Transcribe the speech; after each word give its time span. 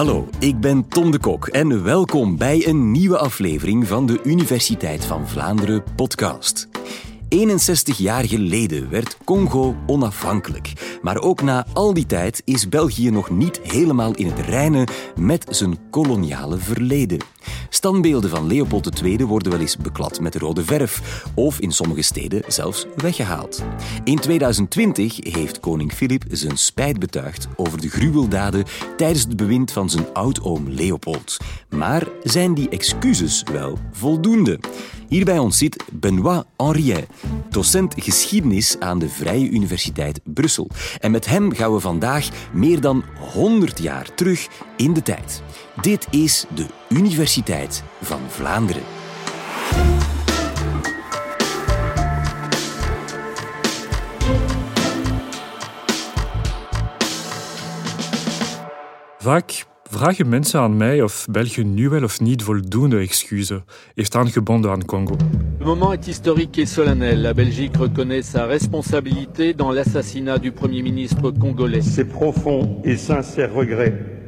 Hallo, 0.00 0.28
ik 0.38 0.60
ben 0.60 0.88
Tom 0.88 1.10
de 1.10 1.18
Kok 1.18 1.46
en 1.48 1.82
welkom 1.82 2.36
bij 2.36 2.66
een 2.66 2.90
nieuwe 2.90 3.18
aflevering 3.18 3.86
van 3.86 4.06
de 4.06 4.20
Universiteit 4.22 5.04
van 5.04 5.28
Vlaanderen 5.28 5.84
podcast. 5.96 6.68
61 7.28 7.98
jaar 7.98 8.24
geleden 8.24 8.90
werd 8.90 9.16
Congo 9.24 9.76
onafhankelijk. 9.86 10.98
Maar 11.02 11.18
ook 11.18 11.42
na 11.42 11.66
al 11.72 11.94
die 11.94 12.06
tijd 12.06 12.42
is 12.44 12.68
België 12.68 13.10
nog 13.10 13.30
niet 13.30 13.60
helemaal 13.62 14.14
in 14.14 14.26
het 14.26 14.38
reine 14.38 14.86
met 15.16 15.46
zijn 15.50 15.90
koloniale 15.90 16.58
verleden. 16.58 17.18
Standbeelden 17.68 18.30
van 18.30 18.46
Leopold 18.46 19.02
II 19.02 19.24
worden 19.24 19.52
wel 19.52 19.60
eens 19.60 19.76
beklad 19.76 20.20
met 20.20 20.34
rode 20.34 20.64
verf 20.64 21.24
of 21.34 21.60
in 21.60 21.72
sommige 21.72 22.02
steden 22.02 22.42
zelfs 22.46 22.86
weggehaald. 22.96 23.62
In 24.04 24.18
2020 24.18 25.16
heeft 25.20 25.60
koning 25.60 25.92
Filip 25.92 26.24
zijn 26.30 26.58
spijt 26.58 26.98
betuigd 26.98 27.48
over 27.56 27.80
de 27.80 27.90
gruweldaden 27.90 28.64
tijdens 28.96 29.22
het 29.22 29.36
bewind 29.36 29.72
van 29.72 29.90
zijn 29.90 30.12
oudoom 30.12 30.68
Leopold. 30.68 31.36
Maar 31.68 32.08
zijn 32.22 32.54
die 32.54 32.68
excuses 32.68 33.42
wel 33.52 33.78
voldoende? 33.92 34.58
Hier 35.08 35.24
bij 35.24 35.38
ons 35.38 35.58
zit 35.58 35.84
Benoît 35.92 36.46
Henriet, 36.56 37.06
docent 37.48 37.94
geschiedenis 37.96 38.76
aan 38.78 38.98
de 38.98 39.08
Vrije 39.08 39.50
Universiteit 39.50 40.20
Brussel. 40.24 40.70
En 40.98 41.10
met 41.10 41.26
hem 41.26 41.52
gaan 41.52 41.72
we 41.72 41.80
vandaag 41.80 42.28
meer 42.52 42.80
dan 42.80 43.04
100 43.32 43.78
jaar 43.78 44.14
terug 44.14 44.48
in 44.76 44.92
de 44.92 45.02
tijd. 45.02 45.42
Dit 45.80 46.06
is 46.10 46.46
de 46.54 46.66
Universiteit 46.94 47.84
van 48.00 48.20
Vlaanderen. 48.28 48.82
Vaak 59.18 59.64
vragen 59.82 60.28
mensen 60.28 60.60
aan 60.60 60.76
mij 60.76 61.02
of 61.02 61.26
België 61.30 61.64
nu 61.64 61.88
wel 61.88 62.02
of 62.02 62.20
niet 62.20 62.42
voldoende 62.42 62.98
excuses 62.98 63.60
heeft 63.94 64.14
aangebonden 64.14 64.70
aan 64.70 64.84
Congo. 64.84 65.16
Le 65.58 65.64
moment 65.64 65.92
est 65.92 66.06
historique 66.06 66.62
et 66.62 66.68
solennel. 66.68 67.16
La 67.16 67.34
Belgique 67.34 67.76
reconnaît 67.76 68.26
sa 68.26 68.46
responsabilité 68.46 69.54
dans 69.54 69.74
l'assassinat 69.74 70.40
du 70.40 70.52
Premier 70.52 70.82
ministre 70.82 71.32
congolais. 71.38 71.94
Ses 71.94 72.06
profonds 72.06 72.80
et 72.84 72.98
sincères 72.98 73.54
regrets 73.54 74.19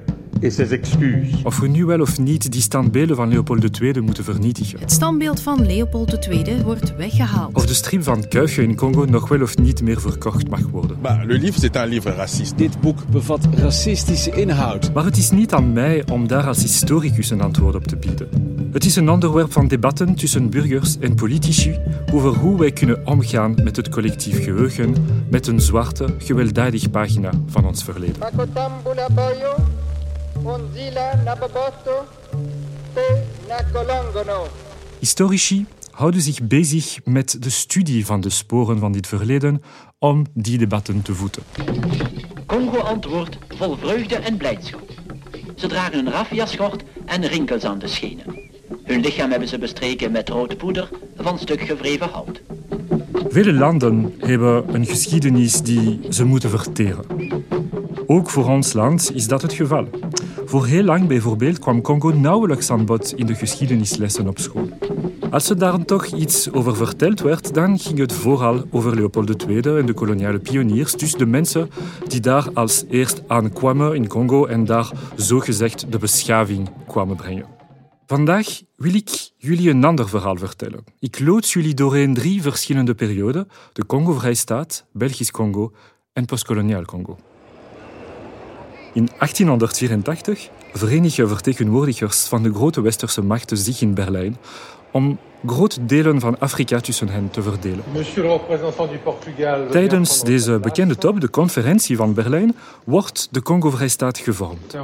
et 0.43 0.53
ses 0.53 0.71
excuses. 0.71 1.43
Of 1.43 1.59
we 1.59 1.69
nu 1.69 1.85
wel 1.85 2.01
of 2.01 2.19
niet 2.19 2.53
die 2.53 2.61
standbeelden 2.61 3.17
van 3.17 3.29
Leopold 3.29 3.81
II 3.81 4.01
moeten 4.01 4.25
vernietigen. 4.25 4.81
Het 4.81 4.93
standbeeld 4.93 5.41
van 5.41 5.67
Leopold 5.67 6.27
II 6.27 6.63
wordt 6.65 6.97
weggehaald. 6.97 7.55
Of 7.55 7.67
de 7.67 7.75
strip 7.75 8.03
van 8.03 8.29
Kuifje 8.29 8.63
in 8.63 8.77
Congo 8.77 9.05
nog 9.05 9.29
wel 9.29 9.43
of 9.43 9.59
niet 9.59 9.83
meer 9.83 10.01
verkocht 10.01 10.49
mag 10.49 10.69
worden. 10.71 10.97
Bah, 11.03 11.25
le 11.25 11.39
livre, 11.39 11.61
c'est 11.61 11.77
un 11.77 11.87
livre 11.87 12.11
raciste. 12.13 12.55
Dit 12.55 12.81
boek 12.81 12.99
bevat 13.11 13.49
racistische 13.55 14.31
inhoud. 14.31 14.93
Maar 14.95 15.05
het 15.05 15.17
is 15.17 15.31
niet 15.31 15.53
aan 15.53 15.73
mij 15.73 16.03
om 16.11 16.27
daar 16.27 16.47
als 16.47 16.63
historicus 16.63 17.31
een 17.31 17.41
antwoord 17.41 17.75
op 17.75 17.87
te 17.87 17.97
bieden. 17.97 18.29
Het 18.73 18.85
is 18.85 18.97
een 18.97 19.11
onderwerp 19.11 19.53
van 19.53 19.69
debatten 19.69 20.15
tussen 20.15 20.51
burgers 20.51 20.99
en 20.99 21.15
politici 21.15 21.79
over 22.13 22.35
hoe 22.35 22.59
wij 22.59 22.73
kunnen 22.73 23.07
omgaan 23.07 23.55
met 23.63 23.77
het 23.77 23.89
collectief 23.89 24.45
geheugen, 24.45 24.95
met 25.31 25.47
een 25.47 25.61
zwarte, 25.61 26.07
gewelddadig 26.19 26.91
pagina 26.91 27.31
van 27.47 27.67
ons 27.67 27.85
verleden. 27.85 28.23
Onzila 30.45 31.11
te 32.95 33.23
nakolongono. 33.49 34.47
Historici 34.99 35.67
houden 35.91 36.21
zich 36.21 36.43
bezig 36.43 36.99
met 37.05 37.43
de 37.43 37.51
studie 37.51 38.07
van 38.07 38.21
de 38.21 38.31
sporen 38.31 38.79
van 38.79 38.93
dit 38.93 39.07
verleden 39.07 39.63
om 39.99 40.27
die 40.35 40.59
debatten 40.59 41.03
te 41.03 41.15
voeden. 41.15 41.43
Congo 42.47 42.79
antwoordt 42.79 43.39
vol 43.49 43.77
vreugde 43.77 44.17
en 44.17 44.37
blijdschap. 44.37 44.91
Ze 45.57 45.67
dragen 45.67 45.99
een 45.99 46.11
raffia-schort 46.11 46.83
en 47.07 47.27
rinkels 47.27 47.65
aan 47.65 47.79
de 47.79 47.89
schenen. 47.89 48.51
Hun 48.85 49.01
lichaam 49.01 49.31
hebben 49.31 49.49
ze 49.49 49.59
bestreken 49.59 50.13
met 50.13 50.29
rode 50.29 50.57
poeder 50.57 50.89
van 51.17 51.39
stuk 51.39 51.61
gevreven 51.61 52.09
hout. 52.09 52.43
Vele 53.29 53.53
landen 53.53 54.15
hebben 54.19 54.75
een 54.75 54.87
geschiedenis 54.87 55.63
die 55.63 56.01
ze 56.11 56.25
moeten 56.25 56.51
verteren. 56.51 57.05
Ook 58.07 58.31
voor 58.31 58.49
ons 58.49 58.73
land 58.73 59.15
is 59.15 59.29
dat 59.29 59.43
het 59.43 59.53
geval. 59.53 59.89
Voor 60.53 60.67
heel 60.67 60.83
lang 60.83 61.07
bijvoorbeeld 61.09 61.59
kwam 61.59 61.81
Congo 61.81 62.11
nauwelijks 62.11 62.71
aan 62.71 62.85
bod 62.85 63.13
in 63.13 63.27
de 63.27 63.35
geschiedenislessen 63.35 64.29
op 64.29 64.39
school. 64.39 64.69
Als 65.31 65.51
er 65.51 65.59
daar 65.59 65.85
toch 65.85 66.07
iets 66.07 66.53
over 66.53 66.77
verteld 66.77 67.21
werd, 67.21 67.55
dan 67.55 67.79
ging 67.79 67.99
het 67.99 68.13
vooral 68.13 68.65
over 68.71 68.95
Leopold 68.95 69.47
II 69.49 69.61
en 69.61 69.87
de 69.87 69.93
koloniale 69.93 70.39
pioniers, 70.39 70.93
dus 70.93 71.15
de 71.15 71.27
mensen 71.27 71.71
die 72.07 72.21
daar 72.21 72.49
als 72.55 72.85
eerst 72.91 73.23
aankwamen 73.27 73.95
in 73.95 74.09
Congo 74.09 74.47
en 74.47 74.65
daar 74.65 74.91
zogezegd 75.17 75.93
de 75.93 75.99
beschaving 75.99 76.71
kwamen 76.87 77.17
brengen. 77.17 77.47
Vandaag 78.07 78.47
wil 78.77 78.95
ik 78.95 79.31
jullie 79.37 79.71
een 79.71 79.85
ander 79.85 80.09
verhaal 80.09 80.37
vertellen. 80.37 80.85
Ik 80.99 81.21
loods 81.21 81.53
jullie 81.53 81.75
doorheen 81.75 82.15
drie 82.15 82.43
verschillende 82.43 82.95
perioden: 82.95 83.49
de 83.73 83.87
Congo-Vrijstaat, 83.87 84.87
Belgisch 84.93 85.31
Congo 85.31 85.73
en 86.13 86.25
postkoloniaal 86.25 86.85
Congo. 86.85 87.19
In 88.93 89.09
1884 89.19 90.49
verenigen 90.73 91.29
vertegenwoordigers 91.29 92.21
van 92.21 92.43
de 92.43 92.55
grote 92.55 92.81
westerse 92.81 93.23
machten 93.23 93.57
zich 93.57 93.81
in 93.81 93.95
Berlijn 93.95 94.37
om 94.91 95.19
grote 95.47 95.87
delen 95.87 96.21
van 96.21 96.39
Afrika 96.39 96.81
tussen 96.81 97.09
hen 97.09 97.31
te 97.31 97.43
verdelen. 97.43 97.85
Tijdens 99.71 100.23
deze 100.23 100.59
bekende 100.59 100.97
top, 100.97 101.21
de 101.21 101.31
conferentie 101.31 101.97
van 101.97 102.15
Berlijn, 102.15 102.57
wordt 102.85 103.29
de 103.31 103.43
Congo-Vrijstaat 103.43 104.19
gevormd. 104.19 104.77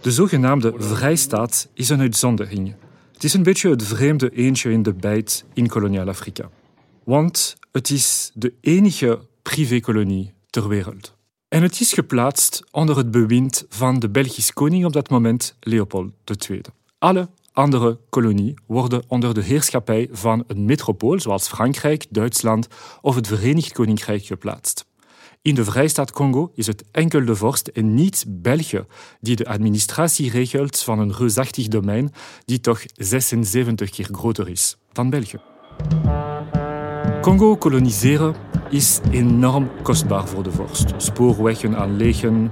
De 0.00 0.10
zogenaamde 0.10 0.72
Vrijstaat 0.76 1.68
is 1.74 1.88
een 1.88 2.00
uitzondering. 2.00 2.74
Het 3.12 3.24
is 3.24 3.34
een 3.34 3.42
beetje 3.42 3.70
het 3.70 3.82
vreemde 3.82 4.30
eentje 4.30 4.70
in 4.70 4.82
de 4.82 4.94
bijt 4.94 5.44
in 5.54 5.68
koloniaal 5.68 6.08
Afrika. 6.08 6.50
Want 7.04 7.56
het 7.72 7.90
is 7.90 8.30
de 8.34 8.52
enige 8.60 9.18
privékolonie 9.42 10.32
ter 10.50 10.68
wereld. 10.68 11.16
En 11.48 11.62
het 11.62 11.80
is 11.80 11.92
geplaatst 11.92 12.64
onder 12.70 12.96
het 12.96 13.10
bewind 13.10 13.66
van 13.68 13.98
de 13.98 14.08
Belgische 14.08 14.52
koning 14.52 14.84
op 14.84 14.92
dat 14.92 15.10
moment, 15.10 15.56
Leopold 15.60 16.12
II. 16.48 16.60
Alle 16.98 17.28
andere 17.52 17.98
kolonies 18.08 18.54
worden 18.66 19.02
onder 19.06 19.34
de 19.34 19.42
heerschappij 19.42 20.08
van 20.12 20.44
een 20.46 20.64
metropool, 20.64 21.20
zoals 21.20 21.48
Frankrijk, 21.48 22.06
Duitsland 22.10 22.68
of 23.00 23.14
het 23.14 23.26
Verenigd 23.26 23.72
Koninkrijk, 23.72 24.24
geplaatst. 24.24 24.86
In 25.42 25.54
de 25.54 25.64
Vrijstaat 25.64 26.10
Congo 26.10 26.50
is 26.54 26.66
het 26.66 26.84
enkel 26.90 27.24
de 27.24 27.36
vorst 27.36 27.68
en 27.68 27.94
niet 27.94 28.24
België 28.28 28.84
die 29.20 29.36
de 29.36 29.46
administratie 29.46 30.30
regelt 30.30 30.78
van 30.78 30.98
een 30.98 31.14
reusachtig 31.14 31.68
domein 31.68 32.12
die 32.44 32.60
toch 32.60 32.82
76 32.94 33.90
keer 33.90 34.08
groter 34.12 34.48
is 34.48 34.76
dan 34.92 35.10
België. 35.10 35.40
Congo 37.28 37.56
koloniseren 37.56 38.34
is 38.70 39.00
enorm 39.10 39.68
kostbaar 39.82 40.28
voor 40.28 40.42
de 40.42 40.50
vorst. 40.50 40.94
Spoorwegen 40.96 41.76
aanleggen, 41.76 42.50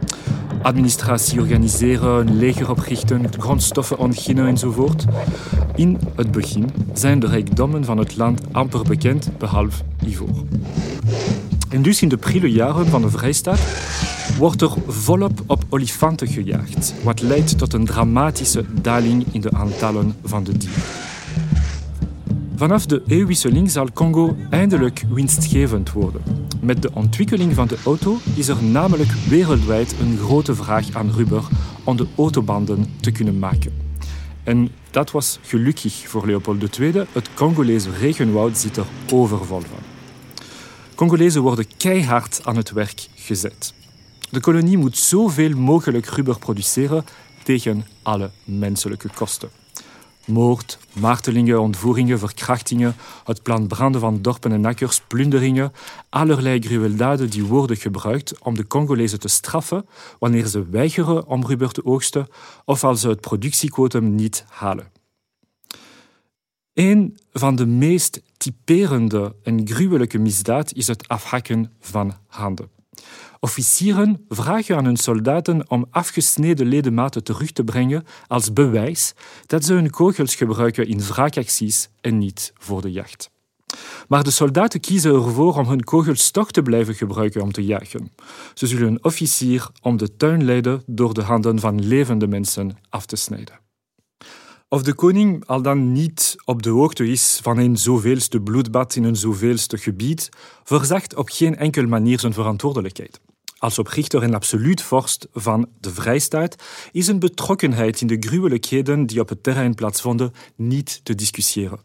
administratie 0.62 1.40
organiseren, 1.40 2.26
een 2.26 2.36
leger 2.36 2.70
oprichten, 2.70 3.32
grondstoffen 3.38 3.98
ontginnen 3.98 4.46
enzovoort. 4.46 5.04
In 5.74 5.98
het 6.16 6.30
begin 6.30 6.70
zijn 6.92 7.18
de 7.18 7.26
rijkdommen 7.26 7.84
van 7.84 7.98
het 7.98 8.16
land 8.16 8.40
amper 8.52 8.82
bekend, 8.82 9.38
behalve 9.38 9.82
ivoor. 10.06 10.44
En 11.70 11.82
dus 11.82 12.02
in 12.02 12.08
de 12.08 12.16
prille 12.16 12.52
jaren 12.52 12.86
van 12.86 13.02
de 13.02 13.10
Vrijstaat 13.10 13.60
wordt 14.38 14.62
er 14.62 14.72
volop 14.86 15.42
op 15.46 15.64
olifanten 15.68 16.28
gejaagd, 16.28 16.94
wat 17.02 17.20
leidt 17.20 17.58
tot 17.58 17.72
een 17.72 17.84
dramatische 17.84 18.64
daling 18.82 19.26
in 19.32 19.40
de 19.40 19.52
aantallen 19.52 20.16
van 20.22 20.44
de 20.44 20.56
dieren. 20.56 21.05
Vanaf 22.56 22.86
de 22.86 23.02
eeuwwisseling 23.06 23.70
zal 23.70 23.92
Congo 23.92 24.36
eindelijk 24.50 25.02
winstgevend 25.08 25.92
worden. 25.92 26.22
Met 26.60 26.82
de 26.82 26.90
ontwikkeling 26.94 27.54
van 27.54 27.66
de 27.66 27.78
auto 27.84 28.18
is 28.34 28.48
er 28.48 28.62
namelijk 28.62 29.10
wereldwijd 29.10 29.94
een 30.00 30.18
grote 30.18 30.54
vraag 30.54 30.92
aan 30.92 31.10
rubber 31.10 31.44
om 31.84 31.96
de 31.96 32.06
autobanden 32.16 32.86
te 33.00 33.12
kunnen 33.12 33.38
maken. 33.38 33.72
En 34.44 34.70
dat 34.90 35.10
was 35.10 35.38
gelukkig 35.42 36.08
voor 36.08 36.26
Leopold 36.26 36.78
II. 36.78 36.92
Het 37.12 37.34
Congolese 37.34 37.90
regenwoud 37.90 38.58
zit 38.58 38.76
er 38.76 38.86
overvol 39.12 39.60
van. 39.60 39.78
Congolezen 40.94 41.42
worden 41.42 41.66
keihard 41.76 42.40
aan 42.44 42.56
het 42.56 42.70
werk 42.70 43.08
gezet. 43.14 43.74
De 44.30 44.40
kolonie 44.40 44.78
moet 44.78 44.98
zoveel 44.98 45.56
mogelijk 45.56 46.06
rubber 46.06 46.38
produceren 46.38 47.04
tegen 47.42 47.86
alle 48.02 48.30
menselijke 48.44 49.08
kosten. 49.14 49.48
Moord, 50.26 50.78
martelingen, 50.92 51.60
ontvoeringen, 51.60 52.18
verkrachtingen, 52.18 52.94
het 53.24 53.42
plant 53.42 53.68
branden 53.68 54.00
van 54.00 54.22
dorpen 54.22 54.52
en 54.52 54.64
akkers, 54.64 55.00
plunderingen, 55.00 55.72
allerlei 56.08 56.60
gruweldaden 56.60 57.30
die 57.30 57.44
worden 57.44 57.76
gebruikt 57.76 58.38
om 58.38 58.54
de 58.54 58.66
Congolezen 58.66 59.20
te 59.20 59.28
straffen 59.28 59.86
wanneer 60.18 60.46
ze 60.46 60.68
weigeren 60.68 61.26
om 61.26 61.46
rubber 61.46 61.72
te 61.72 61.84
oogsten 61.84 62.26
of 62.64 62.84
als 62.84 63.00
ze 63.00 63.08
het 63.08 63.20
productiequotum 63.20 64.14
niet 64.14 64.44
halen. 64.48 64.90
Een 66.72 67.18
van 67.32 67.56
de 67.56 67.66
meest 67.66 68.22
typerende 68.36 69.34
en 69.42 69.68
gruwelijke 69.68 70.18
misdaad 70.18 70.72
is 70.72 70.86
het 70.86 71.08
afhakken 71.08 71.72
van 71.80 72.14
handen. 72.26 72.70
Officieren 73.40 74.24
vragen 74.28 74.76
aan 74.76 74.84
hun 74.84 74.96
soldaten 74.96 75.70
om 75.70 75.86
afgesneden 75.90 76.66
ledematen 76.66 77.24
terug 77.24 77.52
te 77.52 77.64
brengen 77.64 78.04
als 78.26 78.52
bewijs 78.52 79.12
dat 79.46 79.64
ze 79.64 79.72
hun 79.72 79.90
kogels 79.90 80.34
gebruiken 80.34 80.88
in 80.88 81.00
wraakacties 81.00 81.88
en 82.00 82.18
niet 82.18 82.52
voor 82.54 82.82
de 82.82 82.92
jacht. 82.92 83.30
Maar 84.08 84.24
de 84.24 84.30
soldaten 84.30 84.80
kiezen 84.80 85.14
ervoor 85.14 85.56
om 85.56 85.68
hun 85.68 85.84
kogels 85.84 86.30
toch 86.30 86.50
te 86.50 86.62
blijven 86.62 86.94
gebruiken 86.94 87.42
om 87.42 87.52
te 87.52 87.64
jagen. 87.64 88.12
Ze 88.54 88.66
zullen 88.66 88.88
een 88.88 89.04
officier 89.04 89.68
om 89.82 89.96
de 89.96 90.16
tuin 90.16 90.44
leiden 90.44 90.82
door 90.86 91.14
de 91.14 91.22
handen 91.22 91.60
van 91.60 91.86
levende 91.86 92.26
mensen 92.26 92.78
af 92.88 93.06
te 93.06 93.16
snijden. 93.16 93.58
Of 94.68 94.82
de 94.82 94.94
koning 94.94 95.46
al 95.46 95.62
dan 95.62 95.92
niet 95.92 96.34
op 96.44 96.62
de 96.62 96.70
hoogte 96.70 97.08
is 97.08 97.38
van 97.42 97.58
een 97.58 97.76
zoveelste 97.76 98.40
bloedbad 98.40 98.94
in 98.94 99.04
een 99.04 99.16
zoveelste 99.16 99.78
gebied, 99.78 100.28
verzacht 100.64 101.14
op 101.14 101.28
geen 101.28 101.56
enkele 101.56 101.86
manier 101.86 102.20
zijn 102.20 102.32
verantwoordelijkheid. 102.32 103.20
Als 103.58 103.78
oprichter 103.78 104.22
en 104.22 104.34
absoluut 104.34 104.82
vorst 104.82 105.28
van 105.32 105.68
de 105.80 105.92
Vrijstaat 105.92 106.62
is 106.92 107.06
een 107.06 107.18
betrokkenheid 107.18 108.00
in 108.00 108.06
de 108.06 108.16
gruwelijkheden 108.20 109.06
die 109.06 109.20
op 109.20 109.28
het 109.28 109.42
terrein 109.42 109.74
plaatsvonden 109.74 110.32
niet 110.56 111.00
te 111.02 111.14
discussiëren. 111.14 111.78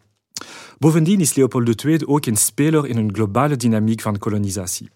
Bovendien 0.80 1.20
is 1.20 1.34
Leopold 1.34 1.84
II 1.84 2.06
ook 2.06 2.26
een 2.26 2.38
speler 2.38 2.88
in 2.88 2.98
een 2.98 3.14
globale 3.14 3.56
dynamiek 3.56 4.02
van 4.02 4.18
kolonisatie. 4.18 4.90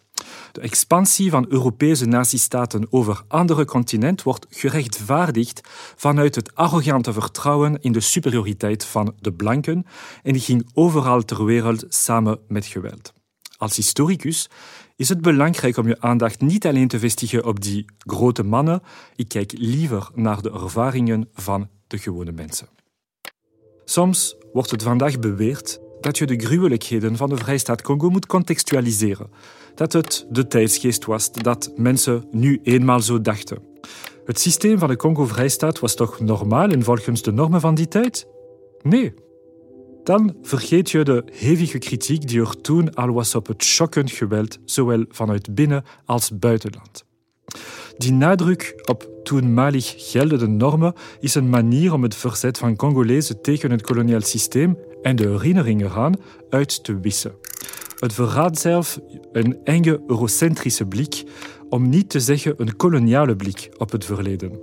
De 0.52 0.62
expansie 0.62 1.30
van 1.30 1.46
Europese 1.50 2.06
nazistaten 2.06 2.88
over 2.90 3.24
andere 3.28 3.66
continenten 3.66 4.26
wordt 4.26 4.46
gerechtvaardigd 4.50 5.62
vanuit 5.96 6.36
het 6.36 6.56
arrogante 6.56 7.14
vertrouwen 7.14 7.82
in 7.82 7.92
de 7.92 8.00
superioriteit 8.00 8.86
van 8.86 9.14
de 9.20 9.34
blanken 9.34 9.86
en 10.24 10.40
ging 10.40 10.70
overal 10.74 11.22
ter 11.22 11.46
wereld 11.46 11.86
samen 11.90 12.40
met 12.48 12.66
geweld. 12.66 13.14
Als 13.58 13.76
historicus 13.76 14.50
is 14.96 15.10
het 15.10 15.22
belangrijk 15.22 15.78
om 15.78 15.88
je 15.88 16.02
aandacht 16.02 16.42
niet 16.42 16.66
alleen 16.66 16.88
te 16.88 17.00
vestigen 17.00 17.46
op 17.46 17.62
die 17.62 17.86
grote 17.98 18.44
mannen, 18.44 18.82
ik 19.16 19.28
kijk 19.28 19.52
liever 19.58 20.10
naar 20.14 20.42
de 20.42 20.52
ervaringen 20.52 21.30
van 21.34 21.70
de 21.88 21.98
gewone 21.98 22.32
mensen. 22.32 22.68
Soms 23.86 24.36
wordt 24.54 24.72
het 24.72 24.84
vandaag 24.84 25.20
beweerd 25.20 25.80
dat 26.02 26.18
je 26.18 26.26
de 26.26 26.40
gruwelijkheden 26.40 27.18
van 27.18 27.30
de 27.30 27.38
Vrijstaat 27.38 27.82
Congo 27.82 28.10
moet 28.10 28.26
contextualiseren. 28.26 29.30
Dat 29.76 29.94
het 29.94 30.26
de 30.30 30.48
tijdsgeest 30.48 31.06
was 31.06 31.32
dat 31.32 31.72
mensen 31.76 32.28
nu 32.32 32.60
eenmaal 32.64 33.00
zo 33.00 33.22
dachten. 33.22 33.64
Het 34.26 34.40
systeem 34.40 34.80
van 34.80 34.90
de 34.90 34.96
Congo-Vrijstaat 34.96 35.80
was 35.80 35.96
toch 35.96 36.20
normaal 36.20 36.70
en 36.70 36.84
volgens 36.84 37.22
de 37.22 37.32
normen 37.32 37.62
van 37.62 37.76
die 37.76 37.88
tijd? 37.88 38.28
Nee. 38.82 39.14
Dan 40.06 40.36
vergeet 40.42 40.92
je 40.92 41.04
de 41.04 41.24
hevige 41.32 41.78
kritiek 41.78 42.28
die 42.28 42.42
er 42.42 42.62
toen 42.62 42.94
al 42.94 43.14
was 43.14 43.36
op 43.36 43.48
het 43.48 43.64
schokkend 43.64 44.12
geweld, 44.12 44.58
zowel 44.66 45.06
vanuit 45.10 45.56
binnen- 45.56 45.84
als 46.06 46.38
buitenland. 46.38 47.06
Die 47.98 48.12
nadruk 48.12 48.82
op 48.90 49.10
toenmalig 49.24 49.94
geldende 49.98 50.48
normen 50.48 50.94
is 51.20 51.36
een 51.36 51.50
manier 51.50 51.94
om 51.94 52.04
het 52.04 52.16
verzet 52.16 52.58
van 52.58 52.76
Congolezen 52.76 53.42
tegen 53.42 53.72
het 53.72 53.82
koloniaal 53.82 54.22
systeem 54.22 54.78
en 55.02 55.16
de 55.16 55.28
herinneringen 55.28 55.86
eraan 55.86 56.14
uit 56.50 56.84
te 56.84 57.00
wissen. 57.00 57.36
Het 58.00 58.14
verraadt 58.14 58.60
zelf 58.60 59.00
een 59.32 59.58
enge 59.64 60.02
eurocentrische 60.08 60.86
blik, 60.86 61.24
om 61.70 61.90
niet 61.90 62.10
te 62.10 62.20
zeggen 62.20 62.54
een 62.58 62.76
koloniale 62.76 63.36
blik 63.36 63.70
op 63.78 63.92
het 63.92 64.06
verleden. 64.06 64.60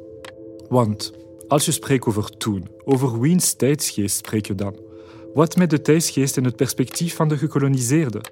Want 0.69 1.13
als 1.49 1.65
je 1.65 1.73
spreekt 1.73 2.07
over 2.07 2.37
toen, 2.37 2.69
over 2.85 3.21
wiens 3.21 3.53
tijdsgeest 3.53 4.17
spreek 4.17 4.47
je 4.47 4.55
dan? 4.55 4.91
Wat 5.35 5.57
met 5.57 5.71
de 5.71 5.81
tijdsgeest 5.81 6.37
en 6.37 6.45
het 6.45 6.57
perspectief 6.57 7.17
van 7.17 7.29
de 7.29 7.39
gekoloniseerden? 7.39 8.31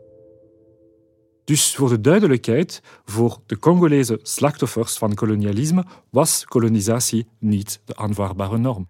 Dus 1.44 1.74
voor 1.76 1.88
de 1.88 2.00
duidelijkheid, 2.00 2.82
voor 3.04 3.38
de 3.46 3.58
Congolese 3.58 4.18
slachtoffers 4.22 4.98
van 4.98 5.14
kolonialisme 5.14 5.84
was 6.10 6.44
kolonisatie 6.44 7.28
niet 7.38 7.80
de 7.84 7.96
aanvaardbare 7.96 8.58
norm. 8.58 8.88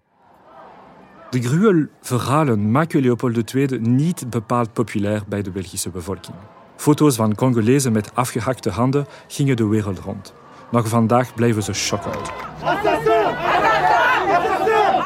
De 1.29 1.41
gruwelverhalen 1.41 2.71
maken 2.71 3.01
Leopold 3.01 3.53
II 3.53 3.79
niet 3.79 4.29
bepaald 4.29 4.73
populair 4.73 5.23
bij 5.27 5.41
de 5.41 5.51
Belgische 5.51 5.89
bevolking. 5.89 6.35
Foto's 6.75 7.15
van 7.15 7.35
Congolezen 7.35 7.91
met 7.91 8.15
afgehakte 8.15 8.69
handen 8.69 9.05
gingen 9.27 9.55
de 9.55 9.67
wereld 9.67 9.99
rond. 9.99 10.33
Nog 10.71 10.87
vandaag 10.87 11.33
blijven 11.33 11.63
ze 11.63 11.73
shockend. 11.73 12.31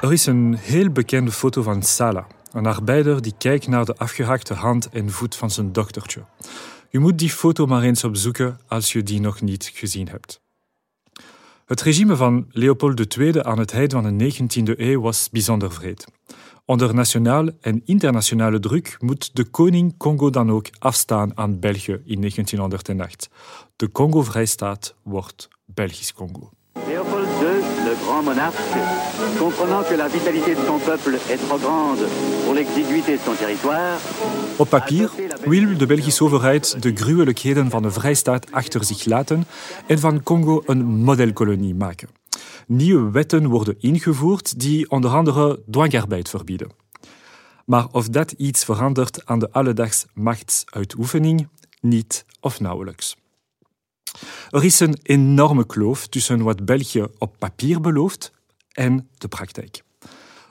Er 0.02 0.12
is 0.12 0.26
een 0.26 0.56
heel 0.60 0.90
bekende 0.90 1.32
foto 1.32 1.62
van 1.62 1.84
Sala, 1.84 2.28
een 2.56 2.66
arbeider 2.66 3.22
die 3.22 3.34
kijkt 3.38 3.68
naar 3.68 3.86
de 3.86 3.96
afgehakte 3.96 4.54
hand 4.54 4.90
en 4.90 5.10
voet 5.10 5.36
van 5.36 5.52
zijn 5.52 5.72
dochtertje. 5.72 6.26
Je 6.90 7.00
moet 7.00 7.20
die 7.20 7.30
foto 7.30 7.66
maar 7.66 7.84
eens 7.84 8.04
opzoeken 8.04 8.60
als 8.68 8.92
je 8.94 9.04
die 9.04 9.20
nog 9.20 9.42
niet 9.42 9.72
gezien 9.74 10.08
hebt. 10.08 10.42
Het 11.66 11.82
regime 11.82 12.16
van 12.16 12.46
Leopold 12.50 13.18
II 13.18 13.40
aan 13.42 13.60
het 13.60 13.72
eind 13.72 13.92
van 13.92 14.18
de 14.18 14.34
19e 14.34 14.80
eeuw 14.80 15.02
was 15.02 15.30
bijzonder 15.30 15.72
vreed. 15.72 16.06
Onder 16.66 16.94
nationaal 16.94 17.50
en 17.62 17.82
internationale 17.86 18.60
druk 18.60 18.96
moet 19.00 19.36
de 19.36 19.44
koning 19.44 19.98
Congo 19.98 20.30
dan 20.30 20.52
ook 20.52 20.68
afstaan 20.80 21.38
aan 21.38 21.60
België 21.60 22.02
in 22.06 22.20
1908. 22.20 23.30
De 23.76 23.92
Congo-Vrijstaat 23.92 24.96
wordt 25.04 25.48
Belgisch 25.66 26.14
Congo. 26.14 26.55
Grand 28.16 28.34
monarque, 28.34 28.78
comprenant 29.40 29.84
que 29.84 29.94
la 29.94 30.08
vitalité 30.08 30.56
de 30.56 30.66
son 30.66 30.80
peuple 30.80 31.16
est 31.30 31.38
trop 31.48 31.58
grande 31.58 32.00
pour 32.46 32.54
l'exiguïté 32.54 33.18
de 33.18 33.22
son 33.26 33.36
territoire. 33.36 34.00
Op 34.58 34.70
papier 34.70 35.10
wil 35.46 35.78
de 35.78 35.86
Belgische 35.86 36.24
overheid 36.24 36.82
de 36.82 36.96
gruwelijkheden 36.96 37.70
van 37.70 37.82
de 37.82 37.92
Vrijstaat 37.92 38.52
achter 38.52 38.86
zich 38.86 39.06
laten 39.06 39.44
en 39.88 40.00
van 40.00 40.24
Congo 40.24 40.62
een 40.66 40.86
modelkolonie 40.86 41.76
maken. 41.76 42.08
Nieuwe 42.68 43.12
wetten 43.12 43.48
worden 43.48 43.76
ingevoerd 43.80 44.60
die 44.60 44.90
onder 44.90 45.12
andere 45.12 45.60
dwangarbeid 45.70 46.30
verbieden. 46.30 46.70
Maar 47.66 47.88
of 47.92 48.08
dat 48.08 48.32
iets 48.32 48.64
verandert 48.64 49.26
aan 49.26 49.40
de 49.40 49.52
alledaags 49.52 50.06
machtsuitoefening, 50.14 51.48
niet 51.82 52.26
of 52.40 52.60
nauwelijks. 52.60 53.16
Er 54.50 54.64
is 54.64 54.80
een 54.80 54.98
enorme 55.02 55.66
kloof 55.66 56.08
tussen 56.08 56.44
wat 56.44 56.66
België 56.66 57.06
op 57.18 57.36
papier 57.40 57.82
belooft 57.82 58.32
en 58.72 59.10
de 59.18 59.28
praktijk. 59.28 59.84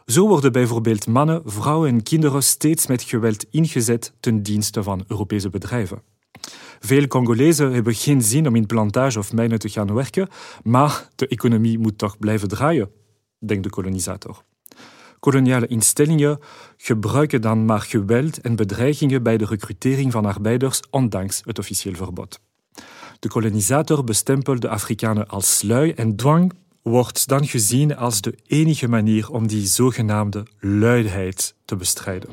Zo 0.06 0.26
worden 0.26 0.52
bijvoorbeeld 0.52 1.06
mannen, 1.06 1.42
vrouwen 1.44 1.90
en 1.90 2.02
kinderen 2.02 2.42
steeds 2.42 2.86
met 2.86 3.02
geweld 3.02 3.44
ingezet 3.50 4.12
ten 4.20 4.42
dienste 4.42 4.82
van 4.82 5.04
Europese 5.08 5.48
bedrijven. 5.48 6.02
Veel 6.80 7.06
Congolezen 7.06 7.72
hebben 7.72 7.94
geen 7.94 8.22
zin 8.22 8.46
om 8.46 8.56
in 8.56 8.66
plantage 8.66 9.18
of 9.18 9.32
mijnen 9.32 9.58
te 9.58 9.68
gaan 9.68 9.94
werken, 9.94 10.28
maar 10.62 11.08
de 11.14 11.28
economie 11.28 11.78
moet 11.78 11.98
toch 11.98 12.18
blijven 12.18 12.48
draaien, 12.48 12.90
denkt 13.38 13.62
de 13.62 13.70
kolonisator. 13.70 14.44
Koloniale 15.20 15.66
instellingen 15.66 16.38
gebruiken 16.76 17.40
dan 17.40 17.64
maar 17.64 17.80
geweld 17.80 18.40
en 18.40 18.56
bedreigingen 18.56 19.22
bij 19.22 19.36
de 19.36 19.44
recrutering 19.44 20.12
van 20.12 20.24
arbeiders, 20.24 20.80
ondanks 20.90 21.40
het 21.44 21.58
officieel 21.58 21.94
verbod. 21.94 22.40
De 23.24 23.30
kolonisator 23.30 24.04
bestempelt 24.04 24.60
de 24.60 24.68
Afrikanen 24.68 25.28
als 25.28 25.62
lui 25.62 25.92
en 25.92 26.16
dwang 26.16 26.52
wordt 26.82 27.28
dan 27.28 27.46
gezien 27.46 27.96
als 27.96 28.20
de 28.20 28.34
enige 28.46 28.88
manier 28.88 29.30
om 29.30 29.46
die 29.46 29.66
zogenaamde 29.66 30.46
luidheid 30.60 31.54
te 31.64 31.76
bestrijden. 31.76 32.28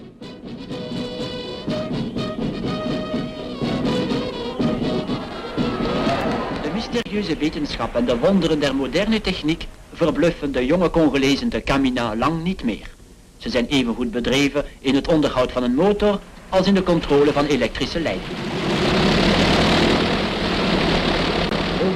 De 6.62 6.71
mysterieuze 6.74 7.38
wetenschap 7.38 7.95
en 7.95 8.05
de 8.05 8.17
wonderen 8.17 8.60
der 8.60 8.75
moderne 8.75 9.21
techniek 9.21 9.67
verbluffen 9.93 10.51
de 10.51 10.65
jonge 10.65 10.89
Congolezen 10.89 11.50
de 11.50 11.63
Camina 11.63 12.15
lang 12.15 12.43
niet 12.43 12.63
meer. 12.63 12.89
Ze 13.38 13.50
zijn 13.50 13.65
evengoed 13.65 14.12
bedreven 14.12 14.65
in 14.79 14.95
het 14.95 15.07
onderhoud 15.07 15.51
van 15.51 15.63
een 15.63 15.75
motor 15.75 16.19
als 16.50 16.67
in 16.67 16.74
de 16.74 16.83
controle 16.83 17.31
van 17.31 17.45
elektrische 17.45 18.00
leidingen. 18.00 18.90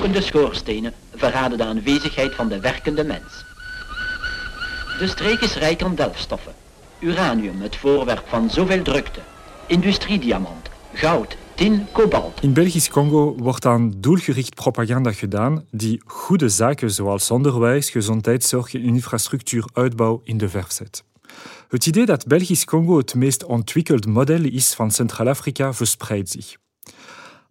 Rokende 0.05 0.25
schoorstenen 0.25 0.93
verraden 1.15 1.57
de 1.57 1.63
aanwezigheid 1.63 2.35
van 2.35 2.47
de 2.47 2.59
werkende 2.59 3.03
mens. 3.03 3.45
De 5.00 5.07
streek 5.07 5.39
is 5.39 5.55
rijk 5.55 5.83
aan 5.83 5.95
delfstoffen. 5.95 6.53
Uranium, 7.00 7.62
het 7.62 7.75
voorwerp 7.75 8.24
van 8.27 8.50
zoveel 8.50 8.81
drukte. 8.81 9.19
Industriediamant, 9.67 10.69
goud, 10.93 11.38
tin, 11.55 11.85
kobalt. 11.91 12.41
In 12.41 12.53
Belgisch 12.53 12.89
Congo 12.89 13.35
wordt 13.38 13.65
aan 13.65 13.93
doelgericht 13.97 14.55
propaganda 14.55 15.12
gedaan 15.12 15.65
die 15.71 16.01
goede 16.05 16.50
zaken 16.50 16.91
zoals 16.91 17.31
onderwijs, 17.31 17.89
gezondheidszorg 17.89 18.74
en 18.74 18.83
infrastructuuruitbouw 18.83 20.21
in 20.24 20.38
de 20.38 20.50
verf 20.50 20.71
zet. 20.71 21.03
Het 21.69 21.85
idee 21.85 22.05
dat 22.05 22.27
Belgisch 22.27 22.65
Congo 22.65 22.97
het 22.97 23.15
meest 23.15 23.45
ontwikkeld 23.45 24.05
model 24.05 24.43
is 24.43 24.74
van 24.74 24.91
Centraal-Afrika 24.91 25.74
verspreidt 25.74 26.29
zich. 26.29 26.55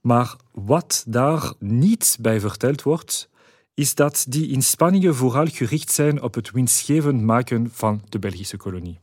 Maar 0.07 0.37
wat 0.53 1.05
daar 1.07 1.53
niet 1.59 2.17
bij 2.21 2.41
verteld 2.41 2.83
wordt, 2.83 3.29
is 3.75 3.95
dat 3.95 4.25
die 4.29 4.51
inspanningen 4.51 5.15
vooral 5.15 5.47
gericht 5.47 5.93
zijn 5.93 6.23
op 6.23 6.35
het 6.35 6.51
winstgevend 6.51 7.23
maken 7.23 7.71
van 7.73 8.03
de 8.09 8.19
Belgische 8.19 8.57
kolonie. 8.57 8.99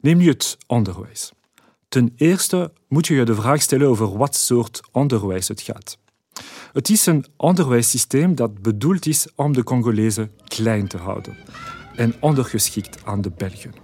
Neem 0.00 0.16
nu 0.16 0.28
het 0.28 0.56
onderwijs. 0.66 1.32
Ten 1.88 2.12
eerste 2.16 2.72
moet 2.88 3.06
je 3.06 3.14
je 3.14 3.24
de 3.24 3.34
vraag 3.34 3.62
stellen 3.62 3.88
over 3.88 4.16
wat 4.16 4.36
soort 4.36 4.80
onderwijs 4.92 5.48
het 5.48 5.60
gaat. 5.60 5.98
Het 6.72 6.88
is 6.88 7.06
een 7.06 7.26
onderwijssysteem 7.36 8.34
dat 8.34 8.62
bedoeld 8.62 9.06
is 9.06 9.28
om 9.34 9.52
de 9.52 9.62
Congolezen 9.62 10.32
klein 10.44 10.88
te 10.88 10.98
houden 10.98 11.36
en 11.96 12.14
ondergeschikt 12.20 13.04
aan 13.04 13.20
de 13.20 13.30
Belgen. 13.30 13.83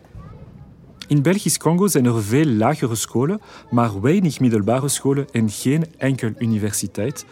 In 1.11 1.23
Belgisch 1.23 1.59
Congo 1.59 1.87
zijn 1.87 2.05
er 2.05 2.23
veel 2.23 2.47
lagere 2.47 2.95
scholen, 2.95 3.41
maar 3.71 4.01
weinig 4.01 4.41
middelbare 4.41 4.89
scholen 4.89 5.27
en 5.31 5.51
geen 5.51 5.85
enkel 5.97 6.33
universiteit, 6.39 7.25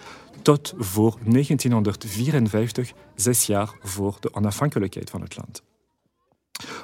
tot 0.43 0.75
voor 0.79 1.19
1954, 1.25 2.93
zes 3.15 3.47
jaar 3.47 3.71
voor 3.83 4.17
de 4.21 4.35
onafhankelijkheid 4.35 5.11
van 5.11 5.21
het 5.21 5.37
land. 5.37 5.63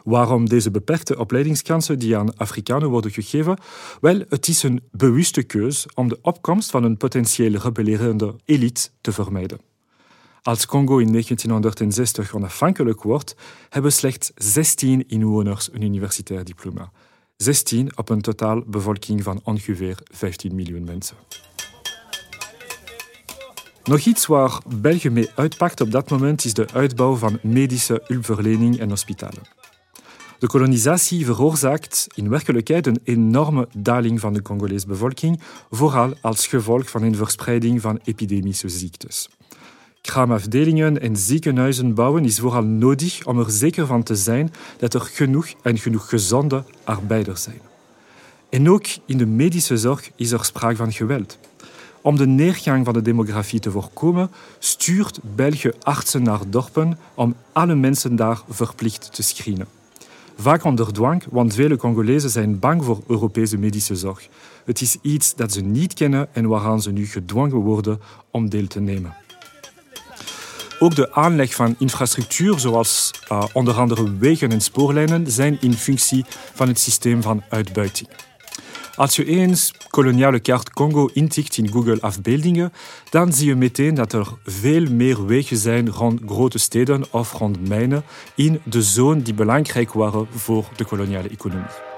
Waarom 0.05 0.49
deze 0.49 0.71
beperkte 0.71 1.19
opleidingskansen 1.19 1.99
die 1.99 2.17
aan 2.17 2.37
Afrikanen 2.37 2.89
worden 2.89 3.11
gegeven? 3.11 3.59
Wel, 4.01 4.25
het 4.29 4.49
is 4.49 4.63
een 4.63 4.83
bewuste 4.91 5.43
keus 5.43 5.87
om 5.95 6.09
de 6.09 6.19
opkomst 6.23 6.71
van 6.71 6.85
een 6.85 6.97
potentieel 6.97 7.53
rebellerende 7.53 8.35
elite 8.45 8.89
te 9.01 9.13
vermijden. 9.13 9.74
Als 10.45 10.67
Congo 10.67 10.99
in 10.99 11.13
1960 11.13 12.35
onafhankelijk 12.35 13.03
wordt, 13.03 13.37
hebben 13.69 13.93
slechts 13.93 14.33
16 14.35 15.09
inwoners 15.09 15.69
een 15.73 15.83
universitair 15.83 16.45
diploma. 16.45 16.91
16 17.37 17.97
op 17.97 18.09
een 18.09 18.21
totaalbevolking 18.21 19.23
van 19.23 19.41
ongeveer 19.45 19.99
15 20.13 20.55
miljoen 20.55 20.85
mensen. 20.85 21.17
Nog 23.85 24.01
iets 24.01 24.27
waar 24.27 24.61
België 24.77 25.11
mee 25.11 25.31
uitpakt 25.35 25.81
op 25.81 25.91
dat 25.91 26.11
moment 26.11 26.45
is 26.45 26.55
de 26.55 26.67
uitbouw 26.73 27.15
van 27.15 27.39
medische 27.43 28.03
hulpverlening 28.07 28.79
en 28.79 28.89
hospitalen. 28.89 29.43
De 30.39 30.47
kolonisatie 30.47 31.25
veroorzaakt 31.25 32.07
in 32.15 32.29
werkelijkheid 32.29 32.87
een 32.87 33.01
enorme 33.05 33.69
daling 33.77 34.21
van 34.21 34.33
de 34.33 34.43
Congolese 34.43 34.87
bevolking, 34.87 35.41
vooral 35.71 36.13
als 36.21 36.47
gevolg 36.47 36.91
van 36.91 37.03
een 37.03 37.17
verspreiding 37.17 37.81
van 37.81 38.01
epidemische 38.05 38.69
ziektes. 38.69 39.29
Kraamafdelingen 40.05 41.01
en 41.01 41.17
ziekenhuizen 41.17 41.95
bouwen 41.95 42.25
is 42.25 42.39
vooral 42.39 42.63
nodig 42.63 43.27
om 43.27 43.39
er 43.39 43.51
zeker 43.51 43.87
van 43.87 44.03
te 44.03 44.15
zijn 44.15 44.53
dat 44.79 44.95
er 44.95 45.01
genoeg 45.01 45.47
en 45.63 45.79
genoeg 45.79 46.09
gezonde 46.09 46.65
arbeiders 46.85 47.43
zijn. 47.43 47.61
En 48.49 48.71
ook 48.71 48.87
in 49.07 49.19
de 49.19 49.27
medische 49.27 49.77
zorg 49.77 50.11
is 50.17 50.31
er 50.33 50.45
sprake 50.45 50.77
van 50.77 50.93
geweld. 50.93 51.39
Om 52.01 52.17
de 52.17 52.27
neergang 52.27 52.85
van 52.85 52.95
de 52.95 53.03
demografie 53.03 53.61
te 53.61 53.71
voorkomen, 53.71 54.31
stuurt 54.59 55.21
België 55.35 55.71
artsen 55.83 56.23
naar 56.23 56.41
dorpen 56.49 56.99
om 57.15 57.35
alle 57.53 57.75
mensen 57.75 58.17
daar 58.17 58.43
verplicht 58.49 59.15
te 59.15 59.23
screenen. 59.23 59.67
Vaak 60.37 60.65
onder 60.65 60.93
dwang, 60.93 61.25
want 61.31 61.55
vele 61.55 61.77
Congolezen 61.77 62.31
zijn 62.31 62.59
bang 62.59 62.85
voor 62.85 63.03
Europese 63.07 63.59
medische 63.59 63.97
zorg. 63.97 64.29
Het 64.65 64.81
is 64.81 64.97
iets 65.03 65.35
dat 65.35 65.53
ze 65.53 65.61
niet 65.61 65.95
kennen 65.95 66.29
en 66.35 66.49
waaraan 66.49 66.83
ze 66.83 66.93
nu 66.93 67.07
gedwongen 67.07 67.57
worden 67.57 68.01
om 68.31 68.49
deel 68.49 68.67
te 68.67 68.81
nemen. 68.81 69.24
Ook 70.79 70.95
de 70.95 71.13
aanleg 71.13 71.55
van 71.55 71.75
infrastructuur, 71.79 72.59
zoals 72.59 73.11
uh, 73.33 73.45
onder 73.53 73.75
andere 73.75 74.17
wegen 74.19 74.51
en 74.53 74.61
spoorlijnen, 74.61 75.31
zijn 75.31 75.59
in 75.61 75.75
functie 75.75 76.25
van 76.55 76.69
het 76.69 76.79
systeem 76.79 77.23
van 77.23 77.43
uitbuiting. 77.49 78.09
Als 78.97 79.17
je 79.17 79.25
eens 79.25 79.73
koloniale 79.91 80.41
kaart 80.41 80.71
Congo 80.71 81.09
intikt 81.13 81.57
in 81.57 81.71
Google 81.71 82.01
afbeeldingen, 82.01 82.73
dan 83.11 83.33
zie 83.33 83.47
je 83.47 83.55
meteen 83.55 83.95
dat 83.95 84.13
er 84.13 84.29
veel 84.45 84.91
meer 84.91 85.27
wegen 85.27 85.57
zijn 85.57 85.91
rond 85.91 86.21
grote 86.27 86.59
steden 86.59 87.05
of 87.11 87.33
rond 87.33 87.69
mijnen 87.69 88.05
in 88.35 88.61
de 88.65 88.83
zone 88.83 89.23
die 89.23 89.35
belangrijk 89.35 89.93
waren 89.93 90.27
voor 90.35 90.65
de 90.77 90.85
koloniale 90.85 91.29
economie. 91.29 91.94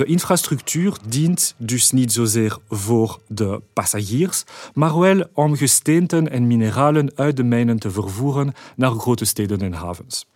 De 0.00 0.06
infrastructuur 0.06 0.96
dient 1.08 1.54
dus 1.56 1.90
niet 1.90 2.12
zozeer 2.12 2.58
voor 2.68 3.18
de 3.26 3.62
passagiers, 3.72 4.44
maar 4.74 4.98
wel 4.98 5.24
om 5.32 5.56
gesteenten 5.56 6.30
en 6.30 6.46
mineralen 6.46 7.12
uit 7.14 7.36
de 7.36 7.42
mijnen 7.42 7.78
te 7.78 7.90
vervoeren 7.90 8.52
naar 8.76 8.90
grote 8.90 9.24
steden 9.24 9.60
en 9.60 9.72
havens. 9.72 10.26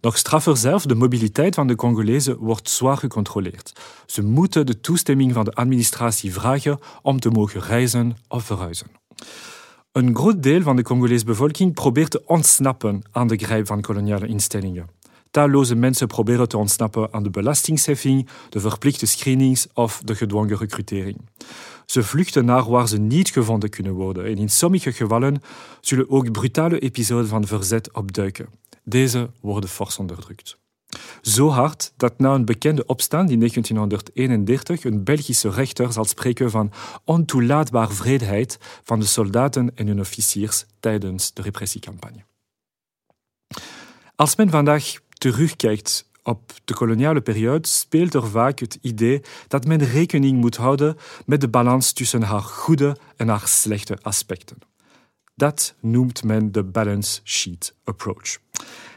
Nog 0.00 0.18
straffer 0.18 0.56
zelf, 0.56 0.86
de 0.86 0.94
mobiliteit 0.94 1.54
van 1.54 1.66
de 1.66 1.74
Congolezen 1.74 2.36
wordt 2.36 2.70
zwaar 2.70 2.96
gecontroleerd. 2.96 3.72
Ze 4.06 4.22
moeten 4.22 4.66
de 4.66 4.80
toestemming 4.80 5.32
van 5.32 5.44
de 5.44 5.52
administratie 5.52 6.32
vragen 6.32 6.78
om 7.02 7.20
te 7.20 7.30
mogen 7.30 7.60
reizen 7.60 8.16
of 8.28 8.44
verhuizen. 8.44 8.86
Een 9.92 10.16
groot 10.16 10.42
deel 10.42 10.62
van 10.62 10.76
de 10.76 10.82
Congolese 10.82 11.24
bevolking 11.24 11.74
probeert 11.74 12.10
te 12.10 12.22
ontsnappen 12.26 13.02
aan 13.10 13.26
de 13.26 13.36
grijp 13.36 13.66
van 13.66 13.80
koloniale 13.80 14.26
instellingen. 14.26 15.00
Talloze 15.32 15.74
mensen 15.74 16.06
proberen 16.06 16.48
te 16.48 16.56
ontsnappen 16.56 17.12
aan 17.12 17.22
de 17.22 17.30
belastingheffing, 17.30 18.28
de 18.48 18.60
verplichte 18.60 19.06
screenings 19.06 19.66
of 19.74 20.02
de 20.04 20.14
gedwongen 20.14 20.56
recrutering. 20.56 21.16
Ze 21.86 22.02
vluchten 22.02 22.44
naar 22.44 22.70
waar 22.70 22.88
ze 22.88 22.98
niet 22.98 23.30
gevonden 23.30 23.70
kunnen 23.70 23.92
worden 23.92 24.24
en 24.24 24.36
in 24.36 24.48
sommige 24.48 24.92
gevallen 24.92 25.42
zullen 25.80 26.10
ook 26.10 26.32
brutale 26.32 26.78
episoden 26.78 27.28
van 27.28 27.46
verzet 27.46 27.92
opduiken. 27.92 28.48
Deze 28.84 29.30
worden 29.40 29.70
fors 29.70 29.98
onderdrukt. 29.98 30.58
Zo 31.22 31.48
hard 31.48 31.92
dat 31.96 32.18
na 32.18 32.34
een 32.34 32.44
bekende 32.44 32.86
opstand 32.86 33.30
in 33.30 33.38
1931 33.38 34.84
een 34.84 35.04
Belgische 35.04 35.50
rechter 35.50 35.92
zal 35.92 36.04
spreken 36.04 36.50
van 36.50 36.72
ontoelaatbaar 37.04 37.90
vreedheid 37.90 38.58
van 38.84 39.00
de 39.00 39.06
soldaten 39.06 39.70
en 39.74 39.86
hun 39.86 40.00
officiers 40.00 40.66
tijdens 40.80 41.32
de 41.32 41.42
repressiecampagne. 41.42 42.24
Als 44.16 44.36
men 44.36 44.50
vandaag 44.50 44.94
terugkijkt 45.22 46.10
op 46.22 46.52
de 46.64 46.74
koloniale 46.74 47.20
periode, 47.20 47.68
speelt 47.68 48.14
er 48.14 48.26
vaak 48.26 48.58
het 48.58 48.78
idee 48.80 49.20
dat 49.48 49.66
men 49.66 49.78
rekening 49.78 50.40
moet 50.40 50.56
houden 50.56 50.96
met 51.26 51.40
de 51.40 51.48
balans 51.48 51.92
tussen 51.92 52.22
haar 52.22 52.40
goede 52.40 52.96
en 53.16 53.28
haar 53.28 53.48
slechte 53.48 53.98
aspecten. 54.00 54.58
Dat 55.34 55.74
noemt 55.80 56.24
men 56.24 56.52
de 56.52 56.64
balance 56.64 57.20
sheet 57.24 57.74
approach. 57.84 58.38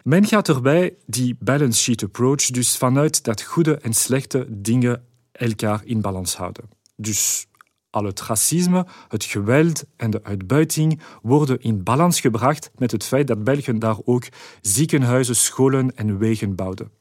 Men 0.04 0.26
gaat 0.26 0.50
erbij 0.50 0.96
die 1.06 1.38
balance 1.40 1.82
sheet 1.82 2.04
approach 2.04 2.46
dus 2.46 2.78
vanuit 2.78 3.24
dat 3.24 3.42
goede 3.42 3.78
en 3.78 3.94
slechte 3.94 4.46
dingen 4.50 5.06
elkaar 5.32 5.82
in 5.84 6.02
balans 6.02 6.36
houden. 6.36 6.70
Dus 6.96 7.48
al 7.96 8.04
het 8.04 8.22
racisme, 8.22 8.86
het 9.08 9.24
geweld 9.24 9.84
en 9.96 10.10
de 10.10 10.24
uitbuiting 10.24 11.02
worden 11.22 11.60
in 11.62 11.84
balans 11.84 12.20
gebracht 12.20 12.72
met 12.78 12.92
het 12.92 13.04
feit 13.04 13.28
dat 13.28 13.44
België 13.44 13.78
daar 13.78 13.98
ook 14.06 14.28
ziekenhuizen, 14.62 15.36
scholen 15.36 15.96
en 15.96 16.18
wegen 16.18 16.56
bouwden. 16.56 16.92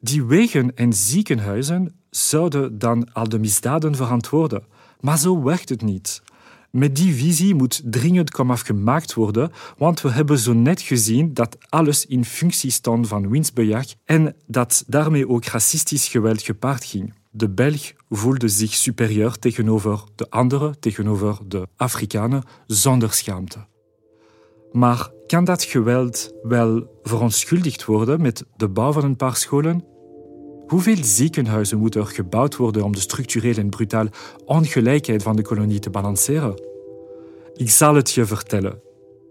Die 0.00 0.24
wegen 0.24 0.76
en 0.76 0.92
ziekenhuizen 0.92 1.94
zouden 2.10 2.78
dan 2.78 3.12
al 3.12 3.28
de 3.28 3.38
misdaden 3.38 3.94
verantwoorden, 3.94 4.64
maar 5.00 5.18
zo 5.18 5.42
werkt 5.42 5.68
het 5.68 5.82
niet. 5.82 6.22
Met 6.70 6.96
die 6.96 7.14
visie 7.14 7.54
moet 7.54 7.82
dringend 7.84 8.30
komaf 8.30 8.60
gemaakt 8.60 9.14
worden, 9.14 9.52
want 9.76 10.00
we 10.00 10.10
hebben 10.10 10.38
zo 10.38 10.52
net 10.52 10.80
gezien 10.80 11.34
dat 11.34 11.56
alles 11.68 12.06
in 12.06 12.24
functie 12.24 12.70
stond 12.70 13.08
van 13.08 13.30
winstbejag 13.30 13.86
en 14.04 14.34
dat 14.46 14.84
daarmee 14.86 15.28
ook 15.28 15.44
racistisch 15.44 16.08
geweld 16.08 16.42
gepaard 16.42 16.84
ging. 16.84 17.12
De 17.32 17.50
Belg 17.50 17.92
voelde 18.08 18.48
zich 18.48 18.74
superieur 18.74 19.38
tegenover 19.38 20.04
de 20.14 20.30
anderen, 20.30 20.80
tegenover 20.80 21.38
de 21.46 21.68
Afrikanen, 21.76 22.42
zonder 22.66 23.12
schaamte. 23.12 23.66
Maar 24.72 25.10
kan 25.26 25.44
dat 25.44 25.62
geweld 25.62 26.32
wel 26.42 27.00
verontschuldigd 27.02 27.84
worden 27.84 28.20
met 28.20 28.44
de 28.56 28.68
bouw 28.68 28.92
van 28.92 29.04
een 29.04 29.16
paar 29.16 29.36
scholen? 29.36 29.84
Hoeveel 30.66 31.04
ziekenhuizen 31.04 31.78
moeten 31.78 32.00
er 32.00 32.06
gebouwd 32.06 32.56
worden 32.56 32.82
om 32.82 32.92
de 32.92 33.00
structurele 33.00 33.60
en 33.60 33.70
brutaal 33.70 34.06
ongelijkheid 34.44 35.22
van 35.22 35.36
de 35.36 35.42
kolonie 35.42 35.78
te 35.78 35.90
balanceren? 35.90 36.62
Ik 37.54 37.70
zal 37.70 37.94
het 37.94 38.10
je 38.10 38.26
vertellen. 38.26 38.80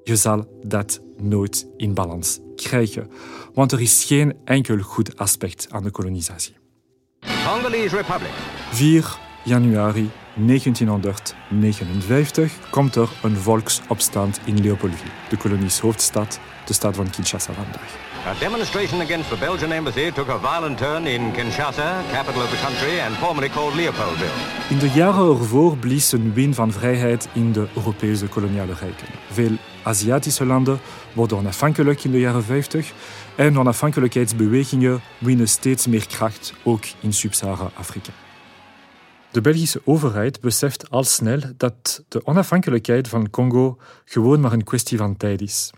Je 0.03 0.15
zal 0.15 0.60
dat 0.62 1.01
nooit 1.18 1.68
in 1.77 1.94
balans 1.94 2.39
krijgen, 2.56 3.10
want 3.53 3.72
er 3.72 3.82
is 3.82 4.03
geen 4.03 4.38
enkel 4.46 4.77
goed 4.77 5.18
aspect 5.18 5.68
aan 5.70 5.84
de 5.84 5.91
kolonisatie. 5.91 6.59
Congolese 7.46 7.96
Republic. 7.96 8.31
4 8.72 9.17
januari 9.43 10.10
1959 10.34 12.53
komt 12.69 12.96
er 12.96 13.10
een 13.22 13.38
volksopstand 13.38 14.39
in 14.43 14.62
Leopoldville, 14.62 15.12
de 15.29 15.38
kolonies 15.38 15.79
hoofdstad, 15.79 16.39
de 16.65 16.74
stad 16.74 16.96
van 16.96 17.10
Kinshasa 17.10 17.53
vandaag. 17.53 18.08
A 18.27 18.34
demonstration 18.39 19.01
against 19.01 19.29
the 19.29 19.38
Belgian 19.38 19.72
embassy 19.72 20.12
took 20.12 20.29
a 20.29 20.38
violent 20.38 20.77
turn 20.77 21.08
in 21.08 21.31
Kinshasa, 21.31 22.01
capital 22.12 22.41
of 22.41 22.50
the 22.50 22.65
country 22.65 23.00
and 23.00 23.15
formerly 23.15 23.50
called 23.50 23.74
Leopoldville. 23.74 24.29
In 24.69 24.77
de 24.77 24.89
jaren 24.89 25.39
ervoor 25.39 25.77
blies 25.77 26.12
een 26.12 26.34
wind 26.34 26.55
van 26.55 26.72
vrijheid 26.72 27.27
in 27.34 27.51
de 27.51 27.67
Europese 27.75 28.27
koloniale 28.27 28.74
rijken. 28.74 29.08
Veel 29.31 29.51
Aziatische 29.83 30.45
landen 30.45 30.79
worden 31.13 31.38
onafhankelijk 31.38 32.03
in 32.03 32.12
de 32.12 32.19
jaren 32.19 32.43
50 32.43 32.93
en 33.36 33.59
onafhankelijkheidsbewegingen 33.59 35.01
winnen 35.17 35.48
steeds 35.48 35.88
meer 35.88 36.07
kracht, 36.07 36.53
ook 36.63 36.83
in 37.00 37.13
Sub-Sahara-Afrika. 37.13 38.12
De 39.31 39.41
Belgische 39.41 39.81
overheid 39.86 40.41
beseft 40.41 40.89
al 40.89 41.03
snel 41.03 41.39
dat 41.57 42.03
de 42.07 42.25
onafhankelijkheid 42.25 43.07
van 43.07 43.29
Congo 43.29 43.77
gewoon 44.05 44.39
maar 44.39 44.53
een 44.53 44.63
kwestie 44.63 44.98
van 44.98 45.17
tijd 45.17 45.41
is. 45.41 45.71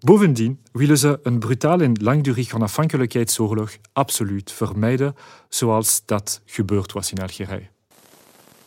Bovendien 0.00 0.60
willen 0.72 0.98
ze 0.98 1.18
een 1.22 1.38
brutale 1.38 1.84
en 1.84 2.02
langdurig 2.02 2.54
onafhankelijkheidsoorlog 2.54 3.76
absoluut 3.92 4.52
vermijden, 4.52 5.14
zoals 5.48 6.02
dat 6.04 6.40
gebeurd 6.46 6.92
was 6.92 7.10
in 7.12 7.22
Algerije. 7.22 7.68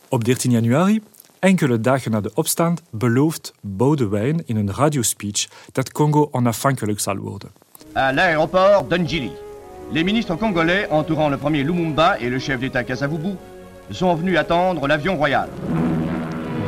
Op 0.08 0.24
13 0.24 0.50
januari, 0.50 1.02
enkele 1.40 1.80
dagen 1.80 2.10
na 2.10 2.20
de 2.20 2.30
opstand, 2.34 2.82
belooft 2.90 3.52
Boudewijn 3.60 4.42
in 4.46 4.56
een 4.56 4.74
radiospeech 4.74 5.48
dat 5.72 5.92
Congo 5.92 6.28
onafhankelijk 6.30 7.00
zal 7.00 7.16
worden. 7.16 7.50
À 7.92 8.12
l'aéroport 8.14 8.88
d'Unjili, 8.88 9.30
les 9.92 10.04
ministres 10.04 10.38
congolais 10.38 10.88
entourant 10.90 11.30
le 11.30 11.36
premier 11.36 11.64
Lumumba 11.64 12.16
et 12.18 12.30
le 12.30 12.38
chef 12.38 12.58
d'État 12.58 12.84
Kasavubu 12.84 13.36
sont 13.90 14.16
venus 14.16 14.38
attendre 14.38 14.86
l'avion 14.86 15.16
royal. 15.16 15.48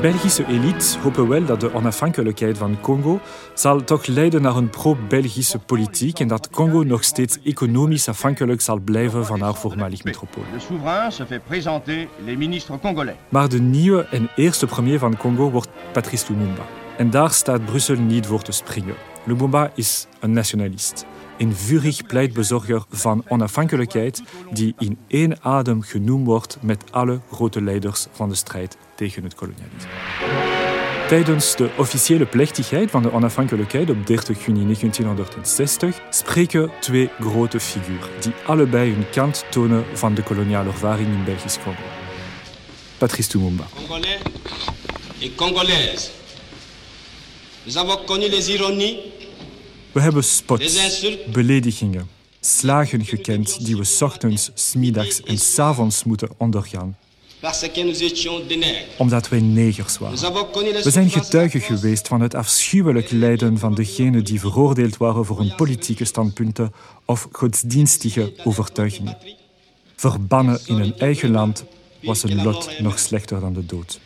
Belgische 0.02 0.46
elite 0.46 0.98
hopen 0.98 1.28
wel 1.28 1.44
dat 1.44 1.60
de 1.60 1.74
onafhankelijkheid 1.74 2.58
van 2.58 2.80
Congo 2.80 3.20
zal 3.54 3.84
toch 3.84 4.06
leiden 4.06 4.42
naar 4.42 4.56
een 4.56 4.70
pro-Belgische 4.70 5.58
politiek 5.58 6.18
en 6.18 6.28
dat 6.28 6.50
Congo 6.50 6.82
nog 6.82 7.04
steeds 7.04 7.38
economisch 7.44 8.08
afhankelijk 8.08 8.60
zal 8.60 8.78
blijven 8.78 9.26
van 9.26 9.40
haar 9.40 9.54
voormalig 9.54 10.04
metropool. 10.04 10.44
Le 10.52 10.60
souverain 10.60 11.12
se 11.12 11.26
fait 11.26 11.44
présenter 11.44 12.08
les 12.24 12.36
ministres 12.36 12.80
congolais. 12.80 13.16
Maar 13.28 13.48
de 13.48 13.60
nieuwe 13.60 14.04
en 14.04 14.30
eerste 14.36 14.66
premier 14.66 14.98
van 14.98 15.16
Congo 15.16 15.50
wordt 15.50 15.68
Patrice 15.92 16.32
Lumumba. 16.32 16.62
En 16.96 17.10
daar 17.10 17.30
staat 17.30 17.64
Brussel 17.64 17.96
niet 17.96 18.26
voor 18.26 18.42
te 18.42 18.52
springen. 18.52 18.94
Lumumba 19.24 19.70
is 19.74 20.06
een 20.20 20.32
nationalist. 20.32 21.06
Een 21.38 21.54
vurig 21.54 22.06
pleitbezorger 22.06 22.84
van 22.90 23.24
onafhankelijkheid 23.28 24.22
die 24.52 24.74
in 24.78 24.98
één 25.06 25.42
adem 25.42 25.82
genoemd 25.82 26.26
wordt 26.26 26.58
met 26.60 26.92
alle 26.92 27.20
grote 27.32 27.62
leiders 27.62 28.06
van 28.12 28.28
de 28.28 28.34
strijd 28.34 28.76
tegen 29.02 29.22
het 29.22 29.34
kolonialisme. 29.34 29.90
Tijdens 31.08 31.56
de 31.56 31.70
officiële 31.78 32.26
plechtigheid 32.26 32.90
van 32.90 33.02
de 33.02 33.12
onafhankelijkheid 33.12 33.90
op 33.90 34.06
30 34.06 34.46
juni 34.46 34.64
1960 34.64 36.00
spreken 36.10 36.70
twee 36.80 37.10
grote 37.20 37.60
figuren 37.60 38.10
die 38.20 38.32
allebei 38.46 38.92
hun 38.92 39.10
kant 39.10 39.44
tonen 39.50 39.84
van 39.92 40.14
de 40.14 40.22
koloniale 40.22 40.68
ervaring 40.68 41.08
in 41.08 41.24
Belgisch 41.24 41.58
Congo. 41.62 41.82
Patrice 42.98 43.38
Lumumba. 43.38 43.66
Congolais 43.74 44.20
et 45.20 45.34
Congolaises, 45.34 46.10
nous 47.64 47.76
avons 47.76 48.04
connu 48.04 48.28
les 48.28 48.48
ironies, 48.48 48.96
We 49.92 50.00
hebben 50.00 50.24
spots, 50.24 51.04
beledigingen, 51.32 52.08
slagen 52.40 53.04
gekend 53.04 53.64
die 53.64 53.76
we 53.76 53.96
ochtends, 54.00 54.50
's 54.54 54.74
middags 54.74 55.20
en 55.20 55.38
's 55.38 55.58
avonds 55.58 56.04
moeten 56.04 56.28
ondergaan, 56.36 56.96
omdat 58.96 59.28
wij 59.28 59.40
negers 59.40 59.98
waren. 59.98 60.18
We 60.82 60.90
zijn 60.90 61.10
getuigen 61.10 61.60
geweest 61.60 62.08
van 62.08 62.20
het 62.20 62.34
afschuwelijk 62.34 63.10
lijden 63.10 63.58
van 63.58 63.74
degenen 63.74 64.24
die 64.24 64.40
veroordeeld 64.40 64.96
waren 64.96 65.24
voor 65.24 65.38
hun 65.38 65.54
politieke 65.54 66.04
standpunten 66.04 66.72
of 67.04 67.28
godsdienstige 67.32 68.32
overtuigingen. 68.44 69.16
Verbannen 69.96 70.60
in 70.66 70.74
hun 70.74 70.98
eigen 70.98 71.30
land 71.30 71.64
was 72.02 72.22
een 72.22 72.42
lot 72.42 72.78
nog 72.78 72.98
slechter 72.98 73.40
dan 73.40 73.52
de 73.52 73.66
dood. 73.66 74.00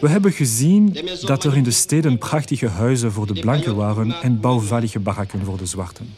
We 0.00 0.08
hebben 0.08 0.32
gezien 0.32 0.98
dat 1.20 1.44
er 1.44 1.56
in 1.56 1.62
de 1.62 1.70
steden 1.70 2.18
prachtige 2.18 2.68
huizen 2.68 3.12
voor 3.12 3.26
de 3.26 3.40
blanken 3.40 3.76
waren 3.76 4.14
en 4.22 4.40
bouwvallige 4.40 4.98
barakken 4.98 5.44
voor 5.44 5.58
de 5.58 5.66
zwarten. 5.66 6.14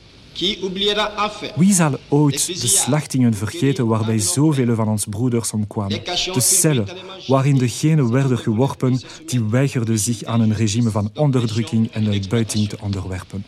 Wie 1.56 1.72
zal 1.72 1.98
ooit 2.08 2.60
de 2.60 2.66
slachtingen 2.66 3.34
vergeten 3.34 3.86
waarbij 3.86 4.18
zoveel 4.18 4.74
van 4.74 4.88
ons 4.88 5.04
broeders 5.10 5.52
omkwamen? 5.52 6.04
De 6.32 6.40
cellen 6.40 6.88
waarin 7.26 7.58
degenen 7.58 8.12
werden 8.12 8.38
geworpen 8.38 9.00
die 9.26 9.44
weigerden 9.44 9.98
zich 9.98 10.24
aan 10.24 10.40
een 10.40 10.54
regime 10.54 10.90
van 10.90 11.10
onderdrukking 11.14 11.92
en 11.92 12.08
uitbuiting 12.08 12.68
te 12.68 12.76
onderwerpen. 12.82 13.44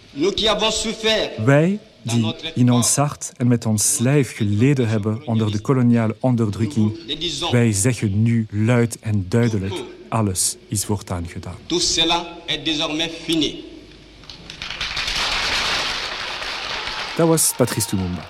Wij 1.44 1.78
die 2.02 2.34
in 2.54 2.72
ons 2.72 2.96
hart 2.96 3.32
en 3.36 3.46
met 3.48 3.66
ons 3.66 3.98
lijf 3.98 4.36
geleden 4.36 4.88
hebben 4.88 5.26
onder 5.26 5.52
de 5.52 5.60
koloniale 5.60 6.16
onderdrukking, 6.20 6.98
wij 7.50 7.72
zeggen 7.72 8.22
nu 8.22 8.46
luid 8.50 8.98
en 9.00 9.26
duidelijk, 9.28 9.74
alles 10.08 10.56
is 10.68 10.84
voortaan 10.84 11.28
gedaan. 11.28 11.56
tout 11.66 11.82
cela 11.82 12.38
est 12.46 12.64
désormais 12.64 13.10
fini. 13.24 13.67
Dat 17.18 17.28
was 17.28 17.54
Patrice 17.56 17.96
Lumumba. 17.96 18.24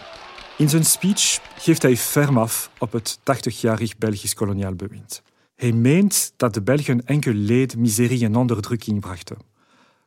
In 0.57 0.69
zijn 0.69 0.85
speech 0.85 1.41
geeft 1.59 1.83
hij 1.83 1.97
ferm 1.97 2.39
af 2.39 2.71
op 2.79 2.93
het 2.93 3.19
80-jarig 3.19 3.99
Belgisch 3.99 4.35
koloniaal 4.35 4.75
bewind. 4.75 5.23
Hij 5.55 5.73
meent 5.73 6.33
dat 6.37 6.55
de 6.55 6.63
Belgen 6.63 7.07
enkel 7.07 7.33
leed, 7.33 7.77
miserie 7.77 8.25
en 8.25 8.37
onderdrukking 8.37 9.01
brachten. 9.01 9.37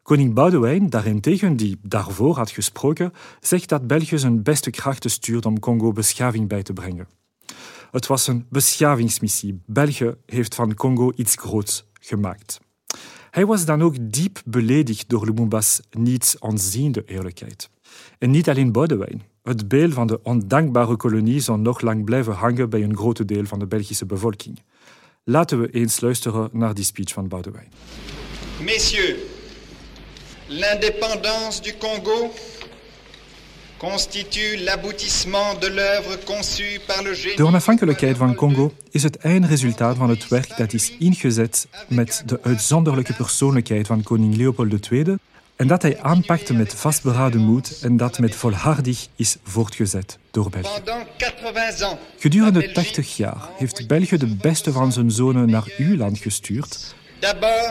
Koning 0.02 0.34
Boudewijn, 0.34 0.89
daarentegen, 0.89 1.56
die 1.56 1.80
daarvoor 1.82 2.36
had 2.36 2.52
gesproken, 2.52 3.13
zegt 3.39 3.70
dat 3.70 3.88
België 3.88 4.17
zijn 4.17 4.44
beste 4.44 4.70
krachten 4.70 5.12
stuurt 5.12 5.46
om 5.46 5.60
Congo 5.60 5.91
beschaving 5.91 6.48
bij 6.48 6.63
te 6.63 6.74
brengen. 6.74 7.08
Het 7.91 8.08
was 8.08 8.28
een 8.28 8.46
beschavingsmissie. 8.50 9.62
België 9.65 10.13
heeft 10.26 10.56
van 10.56 10.74
Congo 10.74 11.12
iets 11.15 11.36
groots 11.36 11.86
gemaakt. 12.00 12.60
Hij 13.32 13.46
was 13.46 13.65
dan 13.65 13.82
ook 13.82 13.96
diep 14.02 14.41
beledigd 14.46 15.10
door 15.10 15.26
Lumumba's 15.26 15.82
niets 15.91 16.39
aanziende 16.39 17.04
eerlijkheid. 17.06 17.70
En 18.17 18.32
niet 18.32 18.49
alleen 18.49 18.71
Boudewijn. 18.71 19.21
Het 19.43 19.67
beeld 19.67 19.93
van 19.93 20.08
de 20.08 20.19
ondankbare 20.23 20.95
kolonie 20.95 21.39
zal 21.39 21.58
nog 21.58 21.82
lang 21.82 22.06
blijven 22.06 22.34
hangen 22.34 22.69
bij 22.69 22.84
een 22.84 22.97
groot 22.97 23.27
deel 23.27 23.45
van 23.45 23.60
de 23.60 23.67
Belgische 23.67 24.06
bevolking. 24.06 24.60
Laten 25.23 25.62
we 25.62 25.69
eens 25.69 25.99
luisteren 25.99 26.49
naar 26.51 26.73
die 26.73 26.84
speech 26.84 27.13
van 27.13 27.27
Boudewijn. 27.27 27.71
Messieurs, 28.60 29.15
l'indépendance 30.47 31.62
du 31.62 31.73
Congo 31.77 32.32
constitue 33.77 34.58
l'aboutissement 34.63 35.60
de 35.60 35.67
l'œuvre 35.67 36.23
conçue 36.23 36.80
par 36.88 37.04
le 37.04 37.15
génie. 37.15 37.36
De 37.36 37.45
onafhankelijkheid 37.45 38.17
van 38.17 38.36
Congo 38.36 38.73
is 38.91 39.04
het 39.04 39.17
eindresultaat 39.17 39.97
van 39.97 40.10
het 40.10 40.27
werk 40.27 40.58
dat 40.58 40.73
is 40.73 40.95
ingezet 40.99 41.67
met 41.88 42.23
de 42.25 42.39
uitzonderlijke 42.41 43.13
persoonlijkheid 43.13 43.88
van 43.88 44.04
koning 44.04 44.36
Leopold 44.36 44.91
II 44.91 45.17
en 45.62 45.67
dat 45.67 45.82
hij 45.82 46.00
aanpakte 46.00 46.54
met 46.54 46.74
vastberaden 46.74 47.41
moed 47.41 47.80
en 47.82 47.97
dat 47.97 48.19
met 48.19 48.36
volhardig 48.36 49.08
is 49.15 49.38
voortgezet 49.43 50.17
door 50.32 50.50
België. 50.50 50.82
Pendant 50.84 51.08
80 51.17 51.56
ans, 51.56 51.95
Gedurende 52.17 52.71
80 52.71 53.17
jaar 53.17 53.50
heeft 53.58 53.88
België 53.88 54.17
de 54.17 54.36
beste 54.36 54.71
van 54.71 54.91
zijn 54.91 55.12
zonen 55.12 55.50
naar 55.50 55.67
uw 55.78 55.97
land 55.97 56.17
gestuurd. 56.17 56.95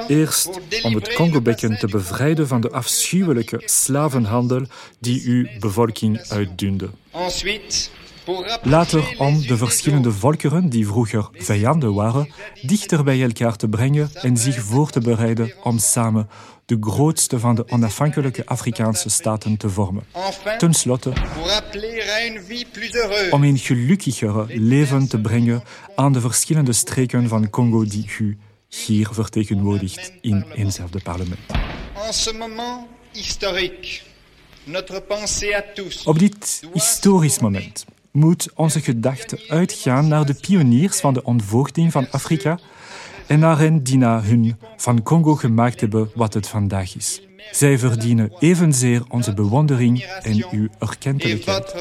Eerst 0.08 0.48
om 0.82 0.94
het 0.94 1.14
Congobekken 1.14 1.78
te 1.78 1.86
bevrijden 1.86 2.48
van 2.48 2.60
de 2.60 2.70
afschuwelijke 2.70 3.62
slavenhandel 3.64 4.62
die 4.98 5.22
uw 5.24 5.46
bevolking 5.58 6.20
uitdunde. 6.28 6.90
Later 8.62 9.14
om 9.18 9.46
de 9.46 9.56
verschillende 9.56 10.12
volkeren 10.12 10.68
die 10.68 10.86
vroeger 10.86 11.28
vijanden 11.32 11.94
waren, 11.94 12.32
dichter 12.62 13.04
bij 13.04 13.22
elkaar 13.22 13.56
te 13.56 13.68
brengen 13.68 14.10
en 14.14 14.36
zich 14.36 14.60
voor 14.60 14.90
te 14.90 15.00
bereiden 15.00 15.52
om 15.62 15.78
samen 15.78 16.28
de 16.70 16.90
grootste 16.90 17.38
van 17.38 17.54
de 17.54 17.68
onafhankelijke 17.68 18.46
Afrikaanse 18.46 19.08
staten 19.08 19.56
te 19.56 19.68
vormen. 19.68 20.02
Ten 20.58 20.74
slotte 20.74 21.12
om 23.30 23.42
een 23.42 23.58
gelukkigere 23.58 24.46
leven 24.48 25.08
te 25.08 25.20
brengen 25.20 25.62
aan 25.94 26.12
de 26.12 26.20
verschillende 26.20 26.72
streken 26.72 27.28
van 27.28 27.50
Congo 27.50 27.84
die 27.84 28.10
u 28.18 28.38
hier 28.68 29.08
vertegenwoordigt 29.12 30.12
in 30.20 30.44
eenzelfde 30.54 31.00
parlement. 31.02 31.40
Op 36.04 36.18
dit 36.18 36.62
historisch 36.72 37.38
moment 37.38 37.84
moet 38.10 38.48
onze 38.54 38.80
gedachte 38.80 39.44
uitgaan 39.48 40.08
naar 40.08 40.26
de 40.26 40.34
pioniers 40.34 41.00
van 41.00 41.14
de 41.14 41.24
ontvoogding 41.24 41.92
van 41.92 42.06
Afrika 42.10 42.58
en 43.30 43.38
na 43.98 44.22
hun 44.22 44.56
van 44.76 45.02
Congo 45.02 45.34
gemaakt 45.34 45.80
hebben 45.80 46.10
wat 46.14 46.34
het 46.34 46.48
vandaag 46.48 46.96
is. 46.96 47.20
Zij 47.50 47.78
verdienen 47.78 48.32
evenzeer 48.38 49.02
onze 49.08 49.34
bewondering 49.34 50.04
en 50.22 50.46
uw 50.50 50.68
erkentelijkheid. 50.78 51.74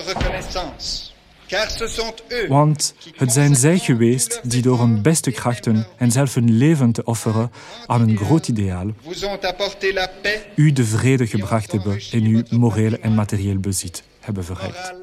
Want 2.48 2.94
het 3.16 3.32
zijn 3.32 3.56
zij 3.56 3.78
geweest 3.78 4.42
die 4.44 4.62
door 4.62 4.80
hun 4.80 5.02
beste 5.02 5.32
krachten 5.32 5.88
en 5.98 6.12
zelf 6.12 6.34
hun 6.34 6.58
leven 6.58 6.92
te 6.92 7.04
offeren 7.04 7.52
aan 7.86 8.10
een 8.10 8.18
groot 8.18 8.48
ideaal, 8.48 8.88
u 10.56 10.72
de 10.72 10.86
vrede 10.86 11.28
gebracht 11.28 11.72
hebben 11.72 12.02
en 12.12 12.24
uw 12.24 12.44
moreel 12.50 12.94
en 12.94 13.16
materieel 13.16 13.58
bezit 13.58 14.04
hebben 14.20 14.46
verrijkt. 14.46 14.94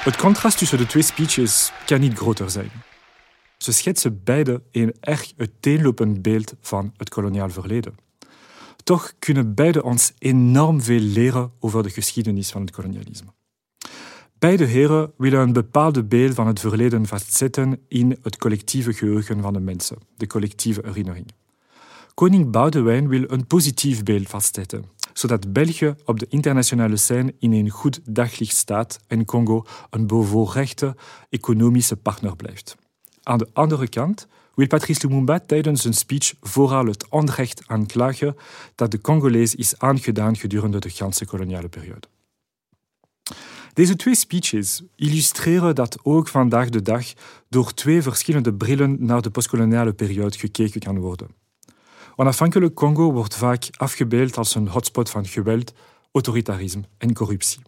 Het 0.00 0.16
contrast 0.16 0.58
tussen 0.58 0.78
de 0.78 0.86
twee 0.86 1.02
speeches 1.02 1.72
kan 1.86 2.00
niet 2.00 2.16
groter 2.16 2.50
zijn. 2.50 2.70
Ze 3.58 3.72
schetsen 3.72 4.20
beide 4.24 4.62
een 4.72 4.94
erg 5.00 5.32
uiteenlopend 5.36 6.22
beeld 6.22 6.54
van 6.60 6.92
het 6.96 7.08
koloniaal 7.08 7.50
verleden. 7.50 7.94
Toch 8.84 9.12
kunnen 9.18 9.54
beide 9.54 9.82
ons 9.82 10.12
enorm 10.18 10.82
veel 10.82 11.00
leren 11.00 11.52
over 11.58 11.82
de 11.82 11.90
geschiedenis 11.90 12.50
van 12.50 12.60
het 12.60 12.70
kolonialisme. 12.70 13.28
Beide 14.38 14.64
heren 14.64 15.12
willen 15.16 15.40
een 15.40 15.52
bepaald 15.52 16.08
beeld 16.08 16.34
van 16.34 16.46
het 16.46 16.60
verleden 16.60 17.06
vastzetten 17.06 17.80
in 17.88 18.18
het 18.22 18.36
collectieve 18.36 18.92
geheugen 18.92 19.42
van 19.42 19.52
de 19.52 19.60
mensen, 19.60 19.98
de 20.16 20.26
collectieve 20.26 20.80
herinnering. 20.84 21.26
Koning 22.14 22.50
Boudewijn 22.50 23.08
wil 23.08 23.24
een 23.26 23.46
positief 23.46 24.02
beeld 24.02 24.28
vastzetten, 24.28 24.84
zodat 25.20 25.52
België 25.52 25.94
op 26.04 26.18
de 26.18 26.26
internationale 26.28 26.96
scène 26.96 27.34
in 27.38 27.52
een 27.52 27.70
goed 27.70 28.00
daglicht 28.04 28.56
staat 28.56 28.98
en 29.06 29.24
Congo 29.24 29.64
een 29.90 30.06
bevoorrechte 30.06 30.96
economische 31.28 31.96
partner 31.96 32.36
blijft. 32.36 32.76
Aan 33.22 33.38
de 33.38 33.48
andere 33.52 33.88
kant 33.88 34.26
wil 34.54 34.66
Patrice 34.66 35.06
Lumumba 35.06 35.40
tijdens 35.40 35.82
zijn 35.82 35.94
speech 35.94 36.34
vooral 36.40 36.86
het 36.86 37.08
onrecht 37.08 37.62
aanklagen 37.66 38.36
dat 38.74 38.90
de 38.90 39.00
Congolees 39.00 39.54
is 39.54 39.78
aangedaan 39.78 40.36
gedurende 40.36 40.78
de 40.78 40.90
ganse 40.90 41.26
koloniale 41.26 41.68
periode. 41.68 42.08
Deze 43.72 43.96
twee 43.96 44.14
speeches 44.14 44.82
illustreren 44.96 45.74
dat 45.74 45.98
ook 46.02 46.28
vandaag 46.28 46.68
de 46.68 46.82
dag 46.82 47.04
door 47.48 47.74
twee 47.74 48.02
verschillende 48.02 48.54
brillen 48.54 48.96
naar 48.98 49.22
de 49.22 49.30
postkoloniale 49.30 49.92
periode 49.92 50.38
gekeken 50.38 50.80
kan 50.80 50.98
worden. 50.98 51.39
Onafhankelijk 52.20 52.74
Congo 52.74 53.12
wordt 53.12 53.36
vaak 53.36 53.68
afgebeeld 53.76 54.36
als 54.36 54.54
een 54.54 54.68
hotspot 54.68 55.10
van 55.10 55.26
geweld, 55.26 55.72
autoritarisme 56.12 56.82
en 56.98 57.14
corruptie. 57.14 57.62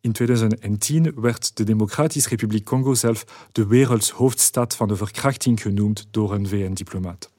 In 0.00 0.12
2010 0.12 1.12
werd 1.16 1.56
de 1.56 1.64
Democratische 1.64 2.28
Republiek 2.28 2.64
Congo 2.64 2.94
zelf 2.94 3.48
de 3.52 3.66
wereldshoofdstad 3.66 4.76
van 4.76 4.88
de 4.88 4.96
verkrachting 4.96 5.62
genoemd 5.62 6.06
door 6.10 6.34
een 6.34 6.48
VN-diplomaat. 6.48 7.30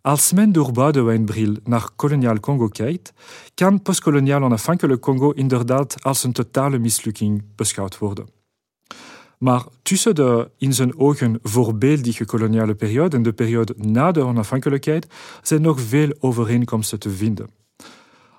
Als 0.00 0.32
men 0.32 0.52
door 0.52 0.72
Boudewijnbril 0.72 1.56
naar 1.64 1.88
koloniaal 1.96 2.40
Congo 2.40 2.68
kijkt, 2.68 3.12
kan 3.54 3.82
postkoloniaal 3.82 4.42
onafhankelijk 4.42 5.00
Congo 5.00 5.30
inderdaad 5.30 6.02
als 6.04 6.24
een 6.24 6.32
totale 6.32 6.78
mislukking 6.78 7.42
beschouwd 7.56 7.98
worden. 7.98 8.41
Maar 9.42 9.64
tussen 9.82 10.14
de 10.14 10.50
in 10.58 10.72
zijn 10.72 10.98
ogen 10.98 11.38
voorbeeldige 11.42 12.24
koloniale 12.24 12.74
periode 12.74 13.16
en 13.16 13.22
de 13.22 13.32
periode 13.32 13.74
na 13.76 14.12
de 14.12 14.20
onafhankelijkheid 14.20 15.06
zijn 15.42 15.62
nog 15.62 15.80
veel 15.80 16.14
overeenkomsten 16.20 16.98
te 16.98 17.10
vinden. 17.10 17.50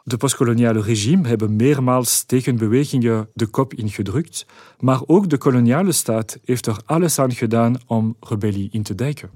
De 0.03 0.17
postkoloniale 0.17 0.81
regime 0.81 1.27
hebben 1.27 1.55
meermaals 1.55 2.23
tegenbewegingen 2.23 3.29
de 3.33 3.45
kop 3.45 3.73
ingedrukt, 3.73 4.45
maar 4.79 5.01
ook 5.05 5.29
de 5.29 5.37
koloniale 5.37 5.91
staat 5.91 6.39
heeft 6.45 6.65
er 6.65 6.81
alles 6.85 7.19
aan 7.19 7.31
gedaan 7.31 7.75
om 7.87 8.15
rebellie 8.19 8.69
in 8.71 8.83
te 8.83 8.95
dijken. 8.95 9.29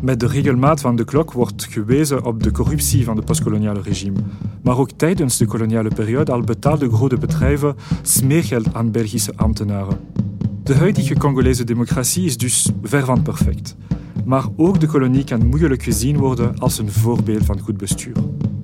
Met 0.00 0.20
de 0.20 0.26
regelmaat 0.26 0.80
van 0.80 0.96
de 0.96 1.04
klok 1.04 1.32
wordt 1.32 1.64
gewezen 1.64 2.24
op 2.24 2.42
de 2.42 2.50
corruptie 2.50 3.04
van 3.04 3.16
het 3.16 3.24
postkoloniale 3.24 3.82
regime. 3.82 4.18
Maar 4.62 4.78
ook 4.78 4.90
tijdens 4.90 5.36
de 5.36 5.46
koloniale 5.46 5.90
periode 5.94 6.32
al 6.32 6.40
betaalden 6.40 6.92
grote 6.92 7.16
bedrijven 7.16 7.76
smeergeld 8.02 8.74
aan 8.74 8.90
Belgische 8.90 9.32
ambtenaren. 9.36 10.27
De 10.68 10.74
huidige 10.74 11.14
Congolese 11.14 11.64
democratie 11.64 12.24
is 12.24 12.36
dus 12.36 12.70
ver 12.82 13.04
van 13.04 13.22
perfect. 13.22 13.76
Maar 14.24 14.44
ook 14.56 14.80
de 14.80 14.86
kolonie 14.86 15.24
kan 15.24 15.46
moeilijk 15.46 15.82
gezien 15.82 16.16
worden 16.16 16.58
als 16.58 16.78
een 16.78 16.90
voorbeeld 16.90 17.44
van 17.44 17.60
goed 17.60 17.76
bestuur. 17.76 18.12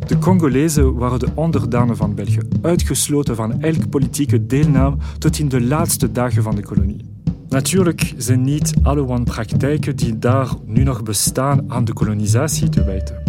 De 0.06 0.18
Congolezen 0.18 0.94
waren 0.94 1.18
de 1.18 1.28
onderdanen 1.34 1.96
van 1.96 2.14
België, 2.14 2.40
uitgesloten 2.62 3.36
van 3.36 3.60
elk 3.60 3.90
politieke 3.90 4.46
deelname 4.46 4.96
tot 5.18 5.38
in 5.38 5.48
de 5.48 5.60
laatste 5.60 6.12
dagen 6.12 6.42
van 6.42 6.54
de 6.54 6.62
kolonie. 6.62 7.04
Natuurlijk 7.48 8.14
zijn 8.16 8.42
niet 8.42 8.74
alle 8.82 9.04
wanpraktijken 9.04 9.96
die 9.96 10.18
daar 10.18 10.48
nu 10.66 10.82
nog 10.82 11.02
bestaan 11.02 11.64
aan 11.72 11.84
de 11.84 11.92
kolonisatie 11.92 12.68
te 12.68 12.84
wijten. 12.84 13.22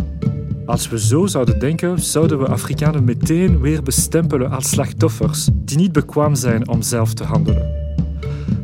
Als 0.65 0.89
we 0.89 0.99
zo 0.99 1.25
zouden 1.25 1.59
denken, 1.59 1.99
zouden 1.99 2.39
we 2.39 2.47
Afrikanen 2.47 3.03
meteen 3.03 3.59
weer 3.59 3.83
bestempelen 3.83 4.51
als 4.51 4.69
slachtoffers 4.69 5.49
die 5.53 5.77
niet 5.77 5.91
bekwaam 5.91 6.35
zijn 6.35 6.67
om 6.67 6.81
zelf 6.81 7.13
te 7.13 7.23
handelen. 7.23 7.84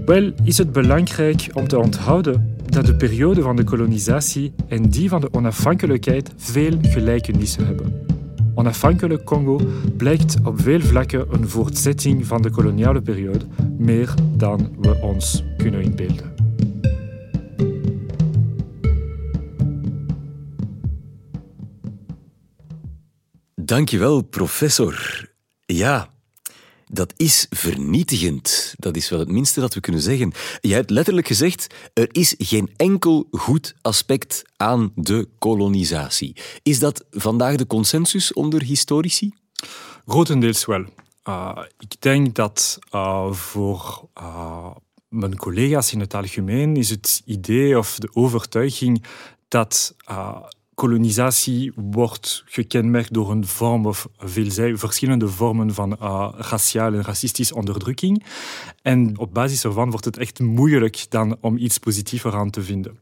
Wel 0.06 0.32
is 0.44 0.58
het 0.58 0.72
belangrijk 0.72 1.48
om 1.54 1.68
te 1.68 1.80
onthouden 1.80 2.56
dat 2.66 2.86
de 2.86 2.96
periode 2.96 3.42
van 3.42 3.56
de 3.56 3.64
kolonisatie 3.64 4.54
en 4.68 4.90
die 4.90 5.10
van 5.10 5.22
de 5.22 5.34
onafhankelijkheid 5.34 6.32
veel 6.38 6.78
gelijkenissen 6.82 7.66
hebben. 7.66 8.06
Onafhankelijk 8.56 9.24
Congo 9.24 9.60
blijkt 9.98 10.36
op 10.44 10.62
veel 10.62 10.80
vlakken 10.80 11.26
een 11.34 11.50
voortzetting 11.50 12.26
van 12.26 12.42
de 12.42 12.50
koloniale 12.50 13.02
periode, 13.02 13.46
meer 13.78 14.14
dan 14.36 14.76
we 14.80 15.02
ons 15.02 15.44
kunnen 15.58 15.82
inbeelden. 15.82 16.34
Dankjewel, 23.56 24.22
professor. 24.22 25.30
Ja, 25.66 26.10
dat 26.94 27.14
is 27.18 27.48
vernietigend. 27.50 28.74
Dat 28.78 28.96
is 28.96 29.10
wel 29.10 29.20
het 29.20 29.32
minste 29.32 29.60
dat 29.60 29.74
we 29.74 29.80
kunnen 29.80 30.02
zeggen. 30.02 30.32
Je 30.62 30.74
hebt 30.74 30.90
letterlijk 30.90 31.28
gezegd, 31.28 31.76
er 31.94 32.08
is 32.12 32.36
geen 32.38 32.70
enkel 32.76 33.28
goed 33.32 33.76
aspect 33.82 34.44
aan 34.58 34.92
de 34.96 35.30
kolonisatie. 35.40 36.36
Is 36.64 36.80
dat 36.80 37.06
vandaag 37.12 37.56
de 37.56 37.68
consensus 37.68 38.34
onder 38.34 38.62
historici? 38.62 39.34
Grotendeels 40.06 40.66
wel. 40.66 40.86
Uh, 41.30 41.58
ik 41.78 42.02
denk 42.02 42.36
dat 42.36 42.80
uh, 42.92 43.32
voor 43.32 44.10
uh, 44.18 44.76
mijn 45.08 45.38
collega's 45.38 45.94
in 45.94 46.00
het 46.00 46.14
algemeen 46.14 46.76
is 46.76 46.90
het 46.90 47.22
idee 47.26 47.78
of 47.78 48.00
de 48.00 48.10
overtuiging 48.14 49.04
dat 49.48 49.96
kolonisatie 50.82 51.72
wordt 51.76 52.44
gekenmerkt 52.46 53.14
door 53.14 53.32
een 53.32 53.46
vorm 53.46 53.86
of 53.86 54.08
veelzij, 54.18 54.78
verschillende 54.78 55.28
vormen 55.28 55.74
van 55.74 55.98
uh, 56.02 56.30
raciale 56.38 56.98
en 56.98 57.04
racistische 57.04 57.56
onderdrukking. 57.56 58.24
En 58.82 59.18
op 59.18 59.34
basis 59.34 59.64
ervan 59.64 59.90
wordt 59.90 60.06
het 60.06 60.18
echt 60.18 60.40
moeilijk 60.40 61.06
dan 61.10 61.38
om 61.42 61.58
iets 61.58 61.78
positiever 61.78 62.34
aan 62.34 62.50
te 62.50 62.62
vinden. 62.62 63.00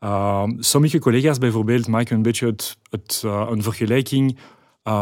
Uh, 0.00 0.44
sommige 0.58 0.98
collega's 0.98 1.38
bijvoorbeeld 1.38 1.86
maken 1.86 2.16
een 2.16 2.22
beetje 2.22 2.46
het, 2.90 3.22
uh, 3.24 3.46
een 3.50 3.62
vergelijking 3.62 4.38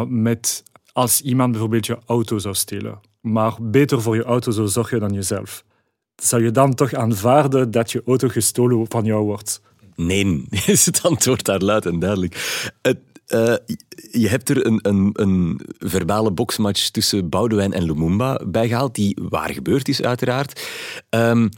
met 0.08 0.62
als 0.92 1.20
iemand 1.20 1.50
bijvoorbeeld 1.50 1.86
je 1.86 1.98
auto 2.06 2.38
zou 2.38 2.54
stelen, 2.54 3.00
maar 3.20 3.56
beter 3.60 4.02
voor 4.02 4.16
je 4.16 4.24
auto 4.24 4.50
zou 4.50 4.68
zorgen 4.68 5.00
dan 5.00 5.12
jezelf. 5.12 5.64
Zou 6.16 6.42
je 6.42 6.50
dan 6.50 6.74
toch 6.74 6.92
aanvaarden 6.94 7.70
dat 7.70 7.92
je 7.92 8.02
auto 8.06 8.28
gestolen 8.28 8.86
van 8.88 9.04
jou 9.04 9.24
wordt? 9.24 9.60
Nee, 9.96 10.46
is 10.66 10.86
het 10.86 11.02
antwoord 11.02 11.44
daar 11.44 11.60
luid 11.60 11.86
en 11.86 11.98
duidelijk. 11.98 12.64
Het, 12.82 12.98
uh, 13.28 13.54
je 14.10 14.28
hebt 14.28 14.48
er 14.48 14.66
een, 14.66 14.78
een, 14.82 15.10
een, 15.12 15.60
verbale 15.78 16.30
boksmatch 16.30 16.88
tussen 16.88 17.28
Boudewijn 17.28 17.72
en 17.72 17.84
Lumumba 17.84 18.40
bijgehaald, 18.46 18.94
die 18.94 19.18
waar 19.28 19.52
gebeurd 19.52 19.88
is 19.88 20.02
uiteraard. 20.02 20.68
Um, 21.10 21.48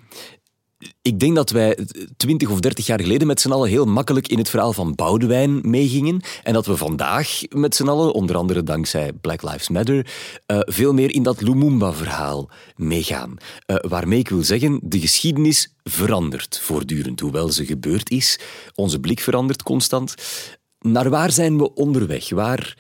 ik 1.03 1.21
denk 1.21 1.35
dat 1.35 1.51
wij 1.51 1.79
twintig 2.17 2.51
of 2.51 2.61
dertig 2.61 2.87
jaar 2.87 3.01
geleden 3.01 3.27
met 3.27 3.41
z'n 3.41 3.51
allen 3.51 3.69
heel 3.69 3.85
makkelijk 3.85 4.29
in 4.29 4.39
het 4.39 4.51
verhaal 4.51 4.73
van 4.73 4.95
Boudewijn 4.95 5.61
meegingen. 5.63 6.21
En 6.43 6.53
dat 6.53 6.67
we 6.67 6.77
vandaag 6.77 7.41
met 7.49 7.75
z'n 7.75 7.89
allen, 7.89 8.13
onder 8.13 8.37
andere 8.37 8.63
dankzij 8.63 9.13
Black 9.13 9.43
Lives 9.43 9.69
Matter, 9.69 9.97
uh, 10.47 10.59
veel 10.61 10.93
meer 10.93 11.15
in 11.15 11.23
dat 11.23 11.41
Lumumba-verhaal 11.41 12.51
meegaan. 12.77 13.37
Uh, 13.67 13.77
waarmee 13.77 14.19
ik 14.19 14.29
wil 14.29 14.43
zeggen, 14.43 14.81
de 14.83 15.01
geschiedenis 15.01 15.75
verandert 15.83 16.59
voortdurend, 16.59 17.21
hoewel 17.21 17.49
ze 17.49 17.67
gebeurd 17.67 18.11
is. 18.11 18.39
Onze 18.75 19.01
blik 19.01 19.21
verandert 19.21 19.63
constant. 19.63 20.15
Naar 20.79 21.11
waar 21.11 21.33
zijn 21.33 21.59
we 21.59 21.75
onderweg? 21.75 22.31
Waar 22.31 22.77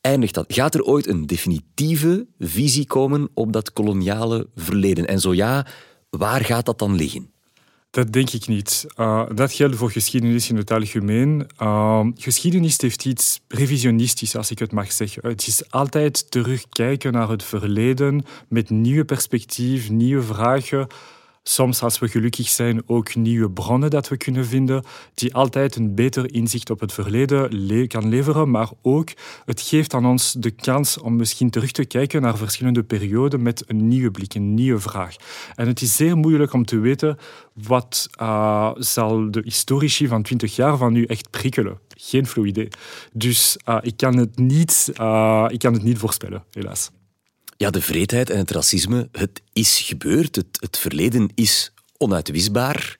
eindigt 0.00 0.34
dat? 0.34 0.52
Gaat 0.52 0.74
er 0.74 0.82
ooit 0.82 1.06
een 1.06 1.26
definitieve 1.26 2.26
visie 2.38 2.86
komen 2.86 3.28
op 3.34 3.52
dat 3.52 3.72
koloniale 3.72 4.48
verleden? 4.54 5.06
En 5.06 5.20
zo 5.20 5.34
ja, 5.34 5.66
waar 6.10 6.44
gaat 6.44 6.66
dat 6.66 6.78
dan 6.78 6.94
liggen? 6.94 7.31
Dat 7.92 8.12
denk 8.12 8.30
ik 8.30 8.46
niet. 8.46 8.86
Uh, 8.96 9.24
dat 9.34 9.52
geldt 9.52 9.76
voor 9.76 9.90
geschiedenis 9.90 10.50
in 10.50 10.56
het 10.56 10.70
algemeen. 10.70 11.46
Uh, 11.62 12.06
geschiedenis 12.14 12.80
heeft 12.80 13.04
iets 13.04 13.40
revisionistisch, 13.48 14.36
als 14.36 14.50
ik 14.50 14.58
het 14.58 14.72
mag 14.72 14.92
zeggen. 14.92 15.28
Het 15.28 15.46
is 15.46 15.70
altijd 15.70 16.30
terugkijken 16.30 17.12
naar 17.12 17.28
het 17.28 17.42
verleden 17.42 18.24
met 18.48 18.70
nieuwe 18.70 19.04
perspectief, 19.04 19.90
nieuwe 19.90 20.22
vragen 20.22 20.86
soms 21.42 21.82
als 21.82 21.98
we 21.98 22.08
gelukkig 22.08 22.48
zijn 22.48 22.82
ook 22.86 23.14
nieuwe 23.14 23.50
bronnen 23.50 23.90
dat 23.90 24.08
we 24.08 24.16
kunnen 24.16 24.46
vinden, 24.46 24.84
die 25.14 25.34
altijd 25.34 25.76
een 25.76 25.94
beter 25.94 26.34
inzicht 26.34 26.70
op 26.70 26.80
het 26.80 26.92
verleden 26.92 27.66
le 27.66 27.86
kan 27.86 28.08
leveren, 28.08 28.50
maar 28.50 28.70
ook 28.82 29.08
het 29.44 29.60
geeft 29.60 29.94
aan 29.94 30.06
ons 30.06 30.32
de 30.32 30.50
kans 30.50 30.98
om 30.98 31.16
misschien 31.16 31.50
terug 31.50 31.70
te 31.70 31.84
kijken 31.84 32.22
naar 32.22 32.36
verschillende 32.36 32.82
perioden 32.82 33.42
met 33.42 33.64
een 33.66 33.88
nieuwe 33.88 34.10
blik, 34.10 34.34
een 34.34 34.54
nieuwe 34.54 34.80
vraag. 34.80 35.16
En 35.54 35.66
het 35.66 35.80
is 35.80 35.96
zeer 35.96 36.16
moeilijk 36.16 36.52
om 36.52 36.64
te 36.64 36.78
weten 36.78 37.18
wat 37.52 38.08
uh, 38.20 38.70
zal 38.74 39.30
de 39.30 39.40
historici 39.44 40.06
van 40.06 40.22
20 40.22 40.56
jaar 40.56 40.76
van 40.76 40.92
nu 40.92 41.04
echt 41.04 41.30
prikkelen. 41.30 41.78
Geen 41.88 42.26
flauw 42.26 42.46
idee. 42.46 42.68
Dus 43.12 43.56
uh, 43.68 43.78
ik, 43.80 43.96
kan 43.96 44.16
het 44.16 44.38
niet, 44.38 44.92
uh, 45.00 45.46
ik 45.48 45.58
kan 45.58 45.72
het 45.72 45.82
niet 45.82 45.98
voorspellen, 45.98 46.44
helaas. 46.50 46.90
Ja, 47.62 47.70
de 47.70 47.82
vreedheid 47.82 48.30
en 48.30 48.38
het 48.38 48.50
racisme, 48.50 49.08
het 49.12 49.42
is 49.52 49.80
gebeurd. 49.80 50.36
Het, 50.36 50.46
het 50.60 50.78
verleden 50.78 51.30
is 51.34 51.72
onuitwisbaar. 51.96 52.98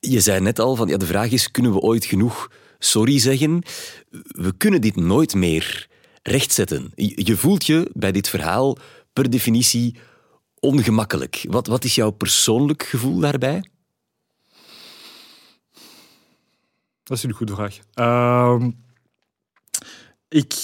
Je 0.00 0.20
zei 0.20 0.40
net 0.40 0.58
al, 0.58 0.76
van, 0.76 0.88
ja, 0.88 0.96
de 0.96 1.06
vraag 1.06 1.30
is, 1.30 1.50
kunnen 1.50 1.72
we 1.72 1.78
ooit 1.78 2.04
genoeg 2.04 2.50
sorry 2.78 3.18
zeggen? 3.18 3.62
We 4.26 4.54
kunnen 4.56 4.80
dit 4.80 4.96
nooit 4.96 5.34
meer 5.34 5.88
rechtzetten. 6.22 6.92
Je 7.14 7.36
voelt 7.36 7.66
je 7.66 7.90
bij 7.92 8.12
dit 8.12 8.28
verhaal 8.28 8.76
per 9.12 9.30
definitie 9.30 9.96
ongemakkelijk. 10.60 11.44
Wat, 11.48 11.66
wat 11.66 11.84
is 11.84 11.94
jouw 11.94 12.10
persoonlijk 12.10 12.82
gevoel 12.82 13.18
daarbij? 13.18 13.64
Dat 17.02 17.16
is 17.16 17.22
een 17.22 17.32
goede 17.32 17.54
vraag. 17.54 17.78
Uh, 17.94 18.68
ik 20.28 20.54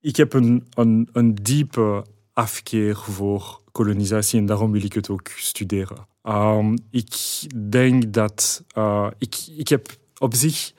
Ik 0.00 0.16
heb 0.16 0.32
een, 0.32 0.66
een 1.12 1.34
diepe 1.34 2.04
afkeer 2.40 2.96
voor 2.96 3.60
kolonisatie 3.72 4.38
en 4.38 4.46
daarom 4.46 4.72
wil 4.72 4.84
ik 4.84 4.92
het 4.92 5.10
ook 5.10 5.28
studeren. 5.36 6.06
Um, 6.22 6.78
ik 6.90 7.14
denk 7.70 8.12
dat 8.12 8.64
uh, 8.76 9.06
ik, 9.18 9.36
ik 9.56 9.68
heb 9.68 9.96
op 10.18 10.34
zich. 10.34 10.72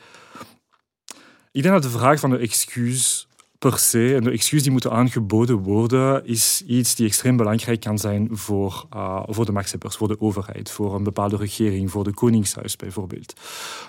Ik 1.51 1.61
denk 1.61 1.73
dat 1.73 1.83
de 1.83 1.97
vraag 1.97 2.19
van 2.19 2.29
de 2.29 2.37
excuus 2.37 3.27
per 3.61 3.79
se, 3.79 4.15
en 4.15 4.23
de 4.23 4.31
excuus 4.31 4.63
die 4.63 4.71
moeten 4.71 4.91
aangeboden 4.91 5.57
worden, 5.57 6.25
is 6.25 6.63
iets 6.67 6.95
die 6.95 7.07
extreem 7.07 7.37
belangrijk 7.37 7.79
kan 7.79 7.97
zijn 7.97 8.27
voor, 8.31 8.85
uh, 8.95 9.23
voor 9.27 9.45
de 9.45 9.51
machtshebbers, 9.51 9.95
voor 9.95 10.07
de 10.07 10.21
overheid, 10.21 10.71
voor 10.71 10.95
een 10.95 11.03
bepaalde 11.03 11.35
regering, 11.35 11.91
voor 11.91 12.03
de 12.03 12.13
koningshuis 12.13 12.75
bijvoorbeeld. 12.75 13.33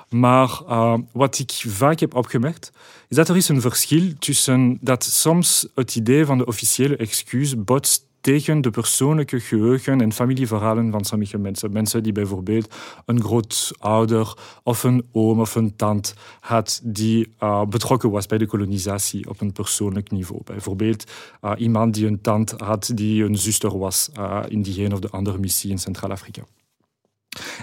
Maar 0.08 0.60
uh, 0.68 0.98
wat 1.12 1.38
ik 1.38 1.50
vaak 1.66 2.00
heb 2.00 2.14
opgemerkt, 2.14 2.72
is 3.08 3.16
dat 3.16 3.28
er 3.28 3.36
is 3.36 3.48
een 3.48 3.60
verschil 3.60 4.12
tussen 4.18 4.78
dat 4.80 5.04
soms 5.04 5.68
het 5.74 5.96
idee 5.96 6.24
van 6.24 6.38
de 6.38 6.46
officiële 6.46 6.96
excuus 6.96 7.64
botst 7.64 8.06
tegen 8.22 8.60
de 8.60 8.70
persoonlijke 8.70 9.40
geheugen 9.40 10.00
en 10.00 10.12
familieverhalen 10.12 10.90
van 10.90 11.04
sommige 11.04 11.38
mensen. 11.38 11.72
Mensen 11.72 12.02
die 12.02 12.12
bijvoorbeeld 12.12 12.74
een 13.04 13.22
grootouder 13.22 14.34
of 14.62 14.82
een 14.82 15.04
oom 15.12 15.40
of 15.40 15.54
een 15.54 15.76
tante 15.76 16.14
had 16.40 16.80
die 16.84 17.34
uh, 17.42 17.64
betrokken 17.64 18.10
was 18.10 18.26
bij 18.26 18.38
de 18.38 18.46
kolonisatie 18.46 19.28
op 19.28 19.40
een 19.40 19.52
persoonlijk 19.52 20.10
niveau. 20.10 20.40
Bijvoorbeeld 20.44 21.10
uh, 21.42 21.52
iemand 21.56 21.94
die 21.94 22.06
een 22.06 22.20
tante 22.20 22.64
had 22.64 22.90
die 22.94 23.24
een 23.24 23.38
zuster 23.38 23.78
was 23.78 24.10
uh, 24.18 24.42
in 24.48 24.62
die 24.62 24.84
een 24.84 24.92
of 24.92 24.98
de 24.98 25.10
andere 25.10 25.38
missie 25.38 25.70
in 25.70 25.78
Centraal-Afrika. 25.78 26.42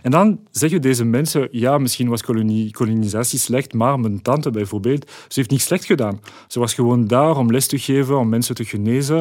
En 0.01 0.11
dan 0.11 0.39
zeggen 0.51 0.81
deze 0.81 1.03
mensen, 1.03 1.47
ja, 1.51 1.77
misschien 1.77 2.09
was 2.09 2.23
kolonie, 2.23 2.71
kolonisatie 2.71 3.39
slecht, 3.39 3.73
maar 3.73 3.99
mijn 3.99 4.21
tante 4.21 4.51
bijvoorbeeld, 4.51 5.09
ze 5.09 5.39
heeft 5.39 5.49
niet 5.49 5.61
slecht 5.61 5.85
gedaan. 5.85 6.21
Ze 6.47 6.59
was 6.59 6.73
gewoon 6.73 7.07
daar 7.07 7.37
om 7.37 7.51
les 7.51 7.67
te 7.67 7.79
geven, 7.79 8.17
om 8.17 8.29
mensen 8.29 8.55
te 8.55 8.65
genezen. 8.65 9.17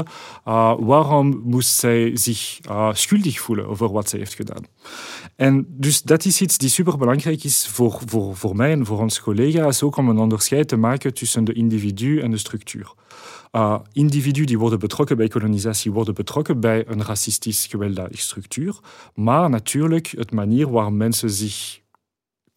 Uh, 0.48 0.74
waarom 0.78 1.40
moest 1.44 1.78
zij 1.78 2.16
zich 2.16 2.58
uh, 2.68 2.88
schuldig 2.92 3.40
voelen 3.40 3.66
over 3.66 3.92
wat 3.92 4.08
ze 4.08 4.16
heeft 4.16 4.34
gedaan? 4.34 4.64
En 5.37 5.66
dus 5.68 6.02
dat 6.02 6.24
is 6.24 6.40
iets 6.40 6.58
die 6.58 6.68
superbelangrijk 6.68 7.44
is 7.44 7.66
voor, 7.66 8.00
voor, 8.06 8.37
voor 8.37 8.56
mij 8.56 8.72
en 8.72 8.87
voor 8.87 8.98
onze 8.98 9.22
collega's, 9.22 9.82
ook 9.82 9.96
om 9.96 10.08
een 10.08 10.18
onderscheid 10.18 10.68
te 10.68 10.76
maken 10.76 11.14
tussen 11.14 11.44
de 11.44 11.52
individu 11.52 12.20
en 12.20 12.30
de 12.30 12.38
structuur. 12.38 12.92
Uh, 13.52 13.78
individuen 13.92 14.46
die 14.46 14.58
worden 14.58 14.78
betrokken 14.78 15.16
bij 15.16 15.28
kolonisatie 15.28 15.92
worden 15.92 16.14
betrokken 16.14 16.61
bij 16.61 16.88
een 16.88 17.04
racistisch 17.04 17.66
gewelddadig 17.66 18.20
structuur. 18.20 18.78
Maar 19.14 19.50
natuurlijk, 19.50 20.06
het 20.16 20.32
manier 20.32 20.70
waar 20.70 20.92
mensen 20.92 21.30
zich 21.30 21.80